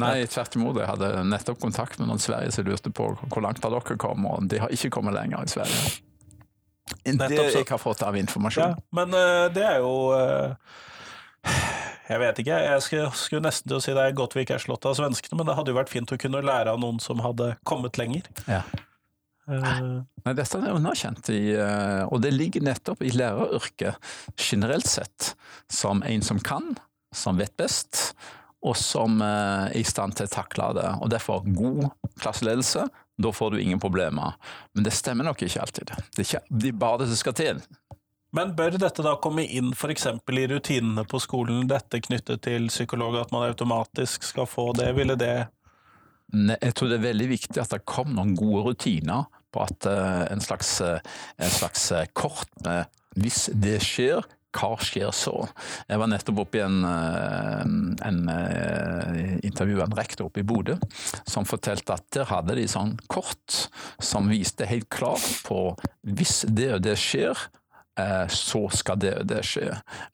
Nei, 0.01 0.25
tvert 0.27 0.57
imot. 0.59 0.79
Jeg 0.83 0.91
hadde 0.91 1.11
nettopp 1.31 1.61
kontakt 1.63 2.01
med 2.01 2.11
noen 2.11 2.23
Sverige 2.23 2.53
som 2.57 2.67
lurte 2.67 2.91
på 2.91 3.13
hvor 3.23 3.45
langt 3.45 3.63
har 3.63 3.73
dere 3.73 3.97
kommet, 4.01 4.27
og 4.33 4.51
de 4.51 4.59
har 4.65 4.73
ikke 4.75 4.91
kommet 4.97 5.15
lenger 5.17 5.47
i 5.47 5.53
Sverige. 5.55 5.85
Det 7.05 7.31
jeg 7.33 7.65
har 7.69 7.81
fått 7.81 8.03
av 8.05 8.17
informasjon. 8.19 8.75
Ja, 8.75 8.83
men 8.99 9.15
uh, 9.17 9.47
det 9.55 9.63
er 9.65 9.79
jo 9.81 9.95
uh, 10.13 10.83
jeg 12.11 12.21
vet 12.21 12.41
ikke. 12.43 12.59
Jeg 12.67 12.83
skulle, 12.85 13.07
skulle 13.17 13.47
nesten 13.47 13.71
til 13.71 13.79
å 13.79 13.85
si 13.85 13.95
det 13.97 14.03
er 14.03 14.17
godt 14.17 14.35
vi 14.37 14.45
ikke 14.45 14.59
er 14.59 14.65
slått 14.65 14.85
av 14.89 14.97
svenskene, 14.99 15.39
men 15.41 15.49
det 15.49 15.57
hadde 15.57 15.73
jo 15.73 15.79
vært 15.79 15.93
fint 15.93 16.13
å 16.13 16.19
kunne 16.21 16.43
lære 16.45 16.75
av 16.75 16.83
noen 16.83 17.01
som 17.01 17.23
hadde 17.25 17.55
kommet 17.69 17.97
lenger. 18.01 18.29
Ja. 18.51 18.61
Uh, 19.45 20.01
Nei, 20.25 20.33
dette 20.33 20.57
er 20.57 20.73
underkjent, 20.73 21.29
i, 21.35 21.53
uh, 21.59 22.07
og 22.09 22.23
det 22.25 22.33
ligger 22.33 22.65
nettopp 22.65 23.03
i 23.05 23.13
læreryrket 23.13 23.99
generelt 24.41 24.89
sett 24.89 25.35
som 25.73 26.01
en 26.07 26.25
som 26.25 26.41
kan, 26.41 26.73
som 27.15 27.37
vet 27.41 27.53
best, 27.61 28.15
og 28.65 28.77
som 28.81 29.21
uh, 29.21 29.69
er 29.69 29.77
i 29.77 29.85
stand 29.85 30.17
til 30.17 30.31
å 30.31 30.33
takle 30.33 30.71
det. 30.79 30.89
Og 31.05 31.13
derfor 31.13 31.45
god 31.45 31.91
klasseledelse, 32.23 32.87
da 33.21 33.33
får 33.33 33.55
du 33.55 33.61
ingen 33.61 33.83
problemer. 33.83 34.39
Men 34.73 34.87
det 34.87 34.95
stemmer 34.97 35.29
nok 35.29 35.45
ikke 35.45 35.61
alltid. 35.63 35.93
Det 36.17 36.25
er 36.25 36.41
ikke 36.41 36.73
bare 36.81 37.03
det 37.05 37.11
som 37.13 37.21
skal 37.21 37.37
til. 37.39 37.61
Men 38.35 38.57
bør 38.59 38.75
dette 38.81 39.05
da 39.05 39.13
komme 39.23 39.45
inn 39.45 39.71
f.eks. 39.77 40.09
i 40.09 40.47
rutinene 40.51 41.05
på 41.07 41.21
skolen, 41.23 41.69
dette 41.71 42.01
knyttet 42.03 42.43
til 42.49 42.67
psykolog, 42.73 43.21
at 43.21 43.31
man 43.31 43.47
automatisk 43.47 44.25
skal 44.27 44.49
få 44.51 44.73
det? 44.75 44.89
Ville 44.97 45.15
det 45.21 45.37
jeg 46.35 46.75
tror 46.75 46.91
det 46.91 46.99
er 46.99 47.09
veldig 47.11 47.27
viktig 47.31 47.61
at 47.63 47.73
det 47.75 47.85
kom 47.87 48.15
noen 48.17 48.35
gode 48.39 48.65
rutiner 48.71 49.29
på 49.55 49.65
at 49.65 49.89
uh, 49.91 50.25
en 50.31 50.43
slags, 50.43 50.77
uh, 50.85 50.99
en 51.39 51.53
slags 51.53 51.91
uh, 51.95 52.05
kort 52.17 52.51
med 52.67 52.91
hvis 53.21 53.47
det 53.55 53.79
skjer, 53.85 54.25
hva 54.55 54.75
skjer 54.83 55.11
så? 55.15 55.35
Jeg 55.89 55.99
var 55.99 56.11
nettopp 56.11 56.45
oppe 56.45 56.61
i 56.61 56.63
en, 56.63 56.85
en 56.87 58.21
intervju 59.43 59.81
med 59.81 59.85
en 59.89 59.97
rektor 59.99 60.29
oppe 60.29 60.43
i 60.43 60.47
Bodø 60.47 60.77
som 61.27 61.47
fortalte 61.47 61.95
at 61.95 62.07
der 62.15 62.29
hadde 62.31 62.55
de 62.59 62.67
sånn 62.71 62.95
kort 63.11 63.65
som 64.03 64.31
viste 64.31 64.67
helt 64.71 64.87
klart 64.95 65.27
på 65.47 65.61
hvis 66.07 66.45
det 66.47 66.71
og 66.77 66.85
det 66.87 66.95
skjer, 67.03 67.35
eh, 67.35 67.64
så 68.29 68.65
skal 68.75 68.99
det 68.99 69.13
det 69.31 69.43
skje. 69.47 69.69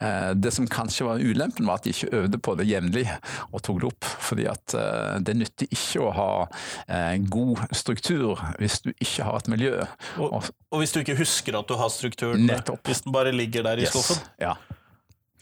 Eh, 0.04 0.30
det 0.36 0.50
som 0.52 0.66
kanskje 0.68 1.06
var 1.06 1.18
ulempen, 1.22 1.66
var 1.66 1.78
at 1.80 1.86
de 1.86 1.94
ikke 1.94 2.10
øvde 2.18 2.38
på 2.38 2.54
det 2.60 2.66
jevnlig 2.68 3.06
og 3.52 3.62
tok 3.64 3.80
det 3.80 3.88
opp. 3.88 4.04
fordi 4.20 4.46
at 4.50 4.74
eh, 4.76 5.14
det 5.24 5.36
nytter 5.40 5.70
ikke 5.72 6.02
å 6.04 6.10
ha 6.16 6.28
eh, 6.88 7.16
god 7.32 7.62
struktur 7.72 8.40
hvis 8.60 8.80
du 8.84 8.90
ikke 8.98 9.24
har 9.24 9.38
et 9.40 9.48
miljø. 9.48 9.72
Og, 10.20 10.50
og 10.70 10.82
hvis 10.82 10.92
du 10.92 11.00
ikke 11.00 11.16
husker 11.18 11.56
at 11.58 11.68
du 11.68 11.76
har 11.80 11.88
strukturen, 11.94 12.44
Nettopp. 12.46 12.84
hvis 12.86 13.00
den 13.06 13.12
bare 13.16 13.32
ligger 13.32 13.64
der 13.70 13.80
i 13.80 13.88
Yes. 13.88 13.94
skuffen. 13.96 14.20
Ja. 14.40 14.56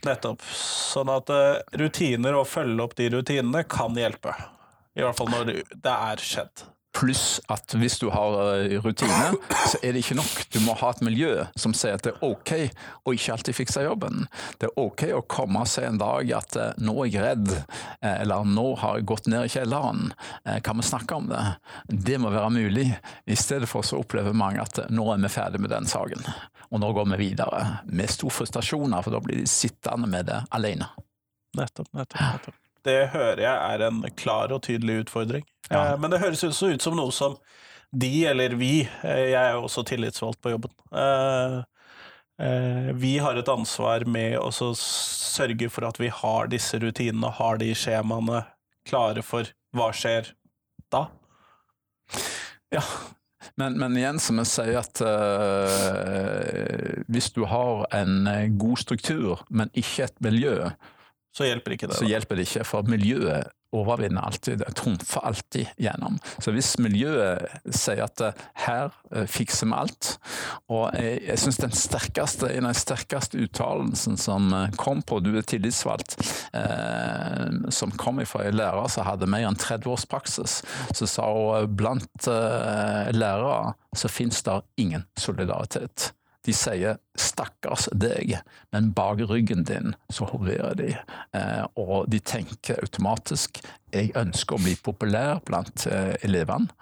Nettopp. 0.07 0.42
Sånn 0.55 1.11
at 1.11 1.31
eh, 1.35 1.59
rutiner 1.81 2.37
og 2.38 2.46
følge 2.46 2.85
opp 2.85 2.94
de 2.98 3.09
rutinene 3.16 3.64
kan 3.66 3.96
hjelpe. 3.98 4.31
I 4.98 5.03
hvert 5.03 5.18
fall 5.18 5.31
når 5.31 5.44
det 5.51 5.57
det 5.74 5.94
er 5.94 6.22
skjedd. 6.22 6.62
Pluss 6.98 7.38
at 7.46 7.74
hvis 7.78 7.98
du 8.02 8.08
har 8.11 8.34
eh, 8.56 8.74
rutine, 8.82 9.37
så 9.70 9.78
er 9.82 9.94
det 9.94 10.02
ikke 10.02 10.16
nok. 10.18 10.32
Du 10.50 10.58
må 10.64 10.74
ha 10.80 10.90
et 10.90 11.02
miljø 11.06 11.44
som 11.54 11.74
sier 11.76 11.94
at 11.94 12.02
det 12.02 12.16
er 12.16 12.26
ok 12.26 12.52
å 13.06 13.14
ikke 13.14 13.37
alltid 13.37 13.56
fikse 13.56 13.84
jobben. 13.87 14.26
Det 14.58 14.66
er 14.66 14.82
ok 14.82 15.04
å 15.14 15.22
komme 15.30 15.62
og 15.62 15.70
si 15.70 15.84
en 15.87 16.00
dag 16.00 16.32
at 16.40 16.58
eh, 16.58 16.74
nå 16.82 16.96
er 17.04 17.12
jeg 17.12 17.24
redd, 17.24 17.54
eh, 17.54 18.18
eller 18.24 18.50
nå 18.50 18.66
har 18.82 18.98
jeg 18.98 19.08
gått 19.12 19.30
ned 19.30 19.46
i 19.46 19.52
kjelleren. 19.52 20.12
Kan 20.66 20.80
vi 20.80 20.88
snakke 20.88 21.20
om 21.20 21.30
det? 21.30 21.42
Det 21.87 22.18
må 22.18 22.32
være 22.34 22.50
mulig. 22.54 22.88
I 23.30 23.38
stedet 23.38 23.70
for 23.70 23.87
så 23.87 24.00
opplever 24.02 24.37
mange 24.37 24.64
at 24.64 24.82
nå 24.90 25.06
er 25.14 25.22
vi 25.22 25.30
ferdig 25.32 25.62
med 25.62 25.72
den 25.72 25.87
saken, 25.88 26.24
og 26.72 26.82
nå 26.82 26.92
går 26.96 27.12
vi 27.14 27.22
videre. 27.28 27.64
Med 27.87 28.11
stor 28.11 28.34
frustrasjoner, 28.34 29.04
for 29.04 29.14
da 29.14 29.22
blir 29.22 29.38
de 29.38 29.50
sittende 29.50 30.11
med 30.11 30.32
det 30.32 30.42
alene. 30.50 30.90
Nettopp, 31.56 31.92
nettopp, 31.94 32.24
nettopp. 32.24 32.64
Det 32.88 32.98
hører 33.12 33.44
jeg 33.44 33.77
er 33.77 33.87
en 33.88 34.03
klar 34.16 34.55
og 34.57 34.64
tydelig 34.66 35.03
utfordring. 35.05 35.44
Ja. 35.68 35.92
Eh, 35.92 35.96
Men 36.01 36.14
det 36.14 36.22
høres 36.24 36.44
også 36.46 36.72
ut 36.74 36.85
som 36.85 36.96
noe 36.98 37.14
som 37.14 37.37
de, 37.92 38.27
eller 38.29 38.55
vi, 38.61 38.83
eh, 39.03 39.31
jeg 39.33 39.40
er 39.40 39.55
jo 39.57 39.66
også 39.68 39.85
tillitsvalgt 39.88 40.40
på 40.44 40.53
jobben, 40.53 40.72
eh, 40.92 41.64
vi 42.94 43.16
har 43.18 43.35
et 43.35 43.48
ansvar 43.51 44.05
med 44.07 44.37
å 44.38 44.53
sørge 44.55 45.66
for 45.74 45.88
at 45.88 45.96
vi 45.98 46.07
har 46.12 46.46
disse 46.53 46.79
rutinene 46.79 47.33
har 47.35 47.59
de 47.59 47.72
skjemaene 47.74 48.44
klare 48.87 49.24
for 49.27 49.48
hva 49.74 49.88
skjer 49.90 50.31
da. 50.92 51.09
Ja, 52.70 52.85
men, 53.59 53.74
men 53.81 53.96
igjen 53.98 54.22
som 54.22 54.38
jeg 54.38 54.53
sier 54.53 54.79
at 54.85 55.03
eh, 55.03 57.03
hvis 57.11 57.33
du 57.35 57.42
har 57.51 57.88
en 57.96 58.31
god 58.61 58.79
struktur, 58.85 59.42
men 59.51 59.74
ikke 59.74 60.07
et 60.07 60.22
miljø, 60.22 60.70
Så 61.36 61.46
hjelper 61.46 61.76
ikke 61.76 61.90
det. 61.90 61.98
så 61.98 62.06
da. 62.06 62.10
hjelper 62.14 62.38
det 62.38 62.48
ikke, 62.48 62.66
for 62.66 62.88
miljøet 62.88 63.54
overvinner 63.72 64.24
alltid, 64.24 64.62
trumfer 64.76 65.20
alltid 65.28 65.66
gjennom. 65.76 66.16
Så 66.40 66.52
hvis 66.56 66.70
miljøet 66.80 67.44
sier 67.74 68.06
at 68.06 68.22
eh, 68.24 68.44
her 68.64 68.94
eh, 69.12 69.26
fikser 69.28 69.68
vi 69.68 69.76
alt, 69.76 70.10
og 70.72 70.96
jeg, 70.96 71.18
jeg 71.26 71.42
syns 71.42 71.60
den 71.60 71.76
sterkeste, 71.76 72.48
en 72.48 72.68
av 72.68 72.72
de 72.72 72.80
sterkeste 72.80 73.42
uttalelsen 73.44 74.16
som 74.20 74.48
eh, 74.56 74.70
kom 74.80 75.02
på 75.04 75.20
Du 75.24 75.34
er 75.36 75.44
tillitsvalgt, 75.44 76.16
eh, 76.56 77.44
som 77.74 77.92
kom 78.00 78.22
fra 78.28 78.46
en 78.48 78.56
lærer 78.56 78.88
som 78.92 79.06
hadde 79.06 79.28
mer 79.28 79.44
enn 79.50 79.58
30 79.58 79.92
års 79.92 80.08
praksis, 80.08 80.62
så 80.96 81.10
sa 81.10 81.28
hun 81.28 81.76
blant 81.76 82.30
eh, 82.30 83.12
lærere 83.12 83.74
så 83.96 84.08
finnes 84.08 84.40
det 84.44 84.60
ingen 84.80 85.04
solidaritet. 85.18 86.12
De 86.48 86.54
sier 86.56 86.96
'stakkars 87.18 87.90
deg', 87.92 88.38
men 88.72 88.92
bak 88.96 89.20
ryggen 89.28 89.66
din 89.68 89.94
så 90.11 90.24
hoverer 90.30 90.76
de. 90.78 90.94
Eh, 91.37 91.64
og 91.76 92.08
de 92.08 92.20
tenker 92.20 92.80
automatisk 92.80 93.61
'jeg 93.92 94.14
ønsker 94.16 94.56
å 94.56 94.62
bli 94.62 94.76
populær 94.76 95.42
blant 95.44 95.87
eh, 95.87 96.14
elevene'. 96.24 96.72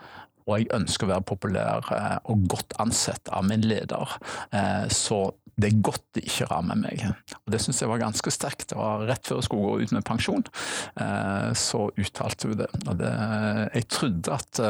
Og 0.47 0.61
jeg 0.61 0.71
ønsker 0.71 1.07
å 1.07 1.11
være 1.11 1.27
populær 1.27 1.89
eh, 1.91 2.19
og 2.31 2.47
godt 2.47 2.77
ansett 2.79 3.29
av 3.35 3.43
min 3.49 3.67
leder. 3.67 4.07
Så 4.89 5.35
det 5.59 5.73
er 5.73 5.81
godt 5.83 6.05
det 6.15 6.23
ikke 6.29 6.47
rammer 6.47 6.79
meg. 6.79 7.03
Og 7.47 7.51
Det 7.51 7.61
syns 7.61 7.81
jeg 7.83 7.91
var 7.91 7.99
ganske 7.99 8.31
sterkt. 8.31 8.69
Det 8.71 8.79
var 8.79 9.03
rett 9.09 9.27
før 9.27 9.41
jeg 9.41 9.49
skulle 9.49 9.67
gå 9.67 9.81
ut 9.83 9.93
med 9.97 10.05
pensjon, 10.05 10.45
så 11.57 11.91
uttalte 11.97 12.49
hun 12.49 12.61
det. 12.61 12.69
Og 12.87 12.95
det, 13.01 13.11
jeg 13.75 13.89
trodde 13.89 14.39
at 14.39 14.61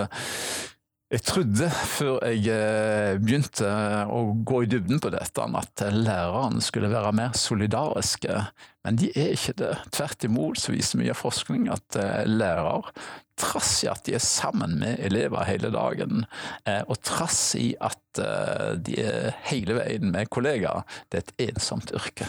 jeg 1.12 1.22
trodde 1.22 1.68
før 1.70 2.24
jeg 2.26 2.48
eh, 2.50 3.18
begynte 3.22 3.68
å 4.10 4.22
gå 4.46 4.64
i 4.64 4.70
dybden 4.70 4.98
på 5.02 5.12
dette, 5.14 5.44
at 5.60 5.84
lærerne 5.94 6.62
skulle 6.64 6.90
være 6.90 7.12
mer 7.14 7.36
solidariske, 7.38 8.40
men 8.86 8.98
de 8.98 9.12
er 9.14 9.36
ikke 9.36 9.54
det. 9.60 9.72
Tvert 9.94 10.26
imot 10.26 10.58
så 10.58 10.74
viser 10.74 11.02
mye 11.02 11.14
forskning 11.14 11.70
at 11.70 11.98
lærer, 11.98 12.26
lærere, 12.26 12.96
trass 13.36 13.84
i 13.84 13.90
at 13.92 14.04
de 14.06 14.16
er 14.16 14.24
sammen 14.24 14.78
med 14.80 15.00
elever 15.04 15.44
hele 15.48 15.70
dagen, 15.74 16.24
eh, 16.66 16.82
og 16.88 17.00
trass 17.04 17.54
i 17.60 17.68
at 17.84 18.22
eh, 18.22 18.74
de 18.80 19.00
er 19.02 19.34
hele 19.50 19.76
veien 19.78 20.10
med 20.12 20.30
kollegaer, 20.32 20.86
det 21.12 21.20
er 21.20 21.26
et 21.26 21.50
ensomt 21.52 21.92
yrke. 21.94 22.28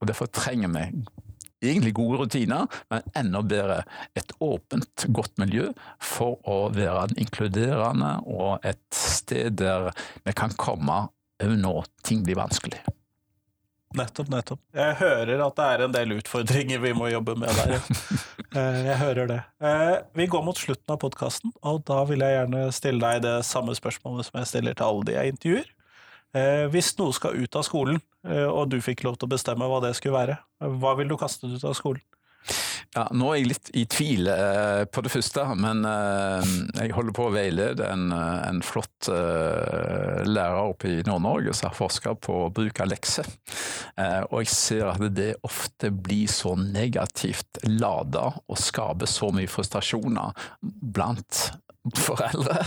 Og 0.00 0.10
Derfor 0.10 0.28
trenger 0.28 0.72
vi 0.74 0.88
egentlig 1.72 1.94
gode 1.96 2.20
rutiner, 2.22 2.66
men 2.92 3.02
enda 3.16 3.42
bedre 3.42 3.80
et 4.18 4.32
åpent, 4.44 5.06
godt 5.16 5.36
miljø 5.42 5.70
for 6.02 6.38
å 6.48 6.58
være 6.74 7.08
en 7.08 7.16
inkluderende 7.24 8.16
og 8.26 8.64
et 8.66 8.82
sted 8.94 9.56
der 9.60 9.90
vi 10.26 10.36
kan 10.36 10.52
komme 10.60 11.06
òg 11.42 11.56
når 11.60 11.88
ting 12.06 12.22
blir 12.24 12.38
vanskelig. 12.38 12.78
Nettopp, 13.94 14.26
nettopp. 14.32 14.58
Jeg 14.74 14.96
hører 14.98 15.38
at 15.44 15.54
det 15.58 15.66
er 15.70 15.82
en 15.84 15.92
del 15.94 16.14
utfordringer 16.16 16.80
vi 16.82 16.90
må 16.98 17.10
jobbe 17.12 17.36
med 17.38 17.60
der. 17.62 17.76
Eh, 18.54 18.76
Jeg 18.86 18.94
hører 19.00 19.26
det. 19.26 19.36
Eh, 19.66 19.96
Vi 20.14 20.28
går 20.30 20.42
mot 20.46 20.54
slutten 20.54 20.92
av 20.94 21.00
podkasten, 21.02 21.50
og 21.66 21.80
da 21.90 22.04
vil 22.06 22.22
jeg 22.22 22.36
gjerne 22.36 22.60
stille 22.70 23.00
deg 23.02 23.24
det 23.24 23.32
samme 23.48 23.74
spørsmålet 23.74 24.28
som 24.28 24.38
jeg 24.38 24.46
stiller 24.46 24.76
til 24.78 24.86
alle 24.86 25.06
de 25.08 25.16
jeg 25.16 25.32
intervjuer. 25.32 25.72
Eh, 26.34 26.66
Hvis 26.72 26.94
noe 26.98 27.14
skal 27.14 27.38
ut 27.38 27.56
av 27.56 27.66
skolen, 27.66 28.00
eh, 28.26 28.46
og 28.48 28.72
du 28.72 28.80
fikk 28.82 29.04
lov 29.06 29.18
til 29.18 29.28
å 29.28 29.34
bestemme 29.36 29.68
hva 29.70 29.80
det 29.84 29.94
skulle 29.98 30.18
være, 30.18 30.38
hva 30.80 30.96
vil 30.98 31.08
du 31.12 31.16
kaste 31.20 31.46
ut 31.46 31.64
av 31.64 31.76
skolen? 31.78 32.02
Ja, 32.94 33.08
nå 33.10 33.32
er 33.32 33.40
jeg 33.40 33.48
litt 33.50 33.70
i 33.74 33.82
tvil 33.90 34.28
eh, 34.30 34.84
på 34.86 35.02
det 35.02 35.10
første, 35.10 35.42
men 35.58 35.80
eh, 35.88 36.50
jeg 36.78 36.92
holder 36.94 37.16
på 37.16 37.24
å 37.26 37.32
veilede 37.34 37.88
en, 37.90 38.04
eh, 38.14 38.42
en 38.50 38.60
flott 38.62 39.08
eh, 39.10 40.20
lærer 40.28 40.60
oppe 40.60 40.92
i 40.92 41.00
Nord-Norge 41.08 41.56
som 41.56 41.70
har 41.72 41.78
forska 41.78 42.14
på 42.22 42.36
bruk 42.54 42.78
av 42.84 42.92
lekser. 42.92 43.26
Og 44.30 44.40
jeg 44.42 44.50
ser 44.50 44.88
at 44.90 45.02
det 45.14 45.32
ofte 45.46 45.90
blir 45.90 46.30
så 46.30 46.54
negativt 46.58 47.60
lada 47.66 48.28
og 48.34 48.58
skaper 48.58 49.10
så 49.10 49.30
mye 49.34 49.50
frustrasjoner 49.50 50.34
blant 50.62 51.44
foreldre, 51.92 52.62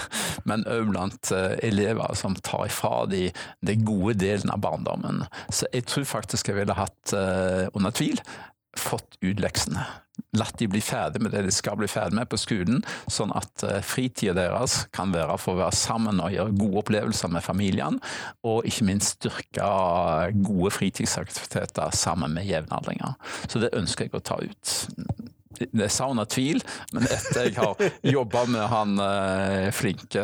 men 0.50 0.66
òg 0.70 0.92
blant 0.92 1.32
eh, 1.34 1.56
elever 1.66 2.14
som 2.20 2.38
tar 2.46 2.68
ifra 2.70 3.06
de 3.10 3.28
den 3.66 3.86
gode 3.88 4.18
delen 4.22 4.52
av 4.54 4.62
barndommen. 4.66 5.24
Så 5.50 5.70
jeg 5.74 5.88
tror 5.90 6.06
faktisk 6.08 6.52
jeg 6.52 6.60
ville 6.60 6.78
hatt, 6.78 7.14
eh, 7.18 7.66
under 7.74 7.96
tvil, 7.96 8.22
fått 8.78 9.18
ut 9.22 9.40
leksene. 9.42 9.86
Latt 10.38 10.58
de 10.58 10.68
bli 10.70 10.82
ferdig 10.82 11.22
med 11.22 11.34
det 11.34 11.44
de 11.46 11.54
skal 11.54 11.78
bli 11.80 11.90
ferdig 11.90 12.18
med 12.18 12.30
på 12.30 12.40
skolen, 12.42 12.82
sånn 13.10 13.34
at 13.38 13.64
uh, 13.66 13.78
fritida 13.86 14.34
deres 14.38 14.80
kan 14.96 15.14
være 15.14 15.38
for 15.42 15.54
å 15.54 15.62
være 15.62 15.78
sammen 15.78 16.22
og 16.22 16.34
gjøre 16.34 16.58
gode 16.58 16.82
opplevelser 16.82 17.32
med 17.34 17.46
familien, 17.46 18.00
og 18.46 18.66
ikke 18.70 18.88
minst 18.90 19.18
styrke 19.18 19.70
gode 20.42 20.74
fritidsaktiviteter 20.74 21.94
sammen 21.98 22.34
med 22.38 22.50
jevnaldringer. 22.50 23.18
Så 23.46 23.62
det 23.62 23.74
ønsker 23.78 24.08
jeg 24.08 24.18
å 24.18 24.26
ta 24.26 24.42
ut. 24.42 24.78
Det 25.58 25.90
savner 25.94 26.28
tvil, 26.30 26.62
men 26.94 27.08
etter 27.08 27.48
jeg 27.50 27.56
har 27.58 27.82
jobba 28.18 28.46
med 28.52 28.68
han 28.72 28.98
eh, 29.04 29.70
flinke 29.76 30.24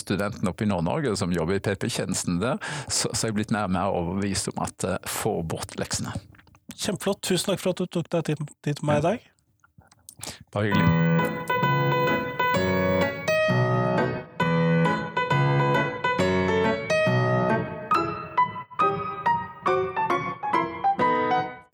studenten 0.00 0.50
oppe 0.50 0.66
i 0.66 0.70
Nord-Norge 0.70 1.14
som 1.18 1.32
jobber 1.34 1.58
i 1.58 1.62
PP-tjenesten 1.64 2.40
der, 2.42 2.60
så, 2.86 3.10
så 3.12 3.26
er 3.26 3.32
jeg 3.32 3.38
blitt 3.40 3.54
mer 3.54 3.68
og 3.68 3.74
mer 3.76 3.94
overbevist 3.94 4.52
om 4.52 4.62
at 4.66 4.88
eh, 4.88 5.00
få 5.08 5.38
bort 5.48 5.78
leksene. 5.80 6.14
Kjempeflott. 6.78 7.22
Tusen 7.26 7.52
takk 7.52 7.64
for 7.64 7.74
at 7.74 7.82
du 7.82 7.90
tok 7.98 8.12
deg 8.14 8.32
tid 8.32 8.46
til 8.66 8.86
meg 8.86 9.02
i 9.02 9.06
dag. 9.08 9.28
Bare 10.52 10.70
hyggelig. 10.70 11.37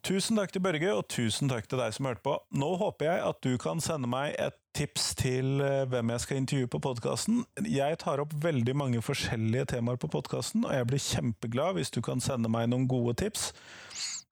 Tusen 0.05 0.37
takk 0.37 0.51
til 0.53 0.61
Børge, 0.61 0.91
og 0.93 1.07
tusen 1.09 1.49
takk 1.49 1.65
til 1.65 1.81
deg 1.81 1.95
som 1.97 2.05
hørte 2.05 2.21
på. 2.27 2.35
Nå 2.61 2.75
håper 2.77 3.07
jeg 3.09 3.21
at 3.25 3.39
du 3.47 3.55
kan 3.57 3.79
sende 3.81 4.11
meg 4.13 4.35
et 4.37 4.59
tips 4.77 5.15
til 5.17 5.63
eh, 5.65 5.87
hvem 5.89 6.11
jeg 6.13 6.21
skal 6.21 6.41
intervjue 6.43 6.69
på 6.75 6.81
podkasten. 6.85 7.39
Jeg 7.65 7.97
tar 8.03 8.21
opp 8.21 8.35
veldig 8.43 8.75
mange 8.77 9.01
forskjellige 9.01 9.71
temaer 9.73 9.97
på 10.03 10.11
podkasten, 10.13 10.67
og 10.69 10.77
jeg 10.77 10.89
blir 10.91 11.01
kjempeglad 11.01 11.79
hvis 11.79 11.95
du 11.95 12.03
kan 12.05 12.21
sende 12.21 12.53
meg 12.53 12.69
noen 12.69 12.85
gode 12.91 13.17
tips 13.23 13.47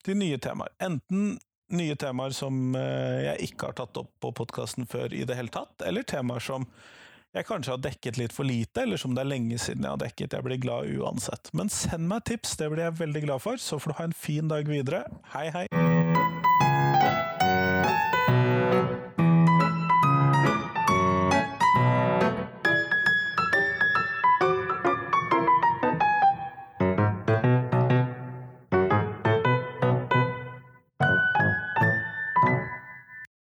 til 0.05 0.21
nye 0.21 0.37
temaer. 0.45 0.75
Enten 0.85 1.39
nye 1.73 1.97
temaer 1.97 2.37
som 2.37 2.77
eh, 2.77 3.31
jeg 3.31 3.49
ikke 3.49 3.71
har 3.71 3.81
tatt 3.81 4.03
opp 4.03 4.13
på 4.21 4.35
podkasten 4.43 4.85
før 4.85 5.17
i 5.17 5.25
det 5.25 5.41
hele 5.41 5.57
tatt, 5.57 5.73
eller 5.89 6.05
temaer 6.05 6.45
som 6.53 6.69
jeg 7.33 7.49
kanskje 7.49 7.73
har 7.73 7.81
dekket 7.81 8.21
litt 8.21 8.35
for 8.37 8.45
lite, 8.45 8.85
eller 8.85 9.01
som 9.01 9.17
det 9.17 9.25
er 9.25 9.31
lenge 9.33 9.59
siden 9.61 9.87
jeg 9.87 9.95
har 9.95 10.03
dekket. 10.05 10.37
Jeg 10.37 10.47
blir 10.47 10.61
glad 10.61 10.93
uansett. 11.01 11.53
Men 11.57 11.73
send 11.73 12.09
meg 12.11 12.27
tips, 12.29 12.59
det 12.61 12.69
blir 12.73 12.85
jeg 12.85 13.01
veldig 13.01 13.27
glad 13.27 13.45
for. 13.47 13.61
Så 13.61 13.81
får 13.81 13.95
du 13.95 13.99
ha 14.03 14.09
en 14.11 14.17
fin 14.29 14.53
dag 14.53 14.69
videre. 14.69 15.07
Hei, 15.33 15.49
hei! 15.55 16.02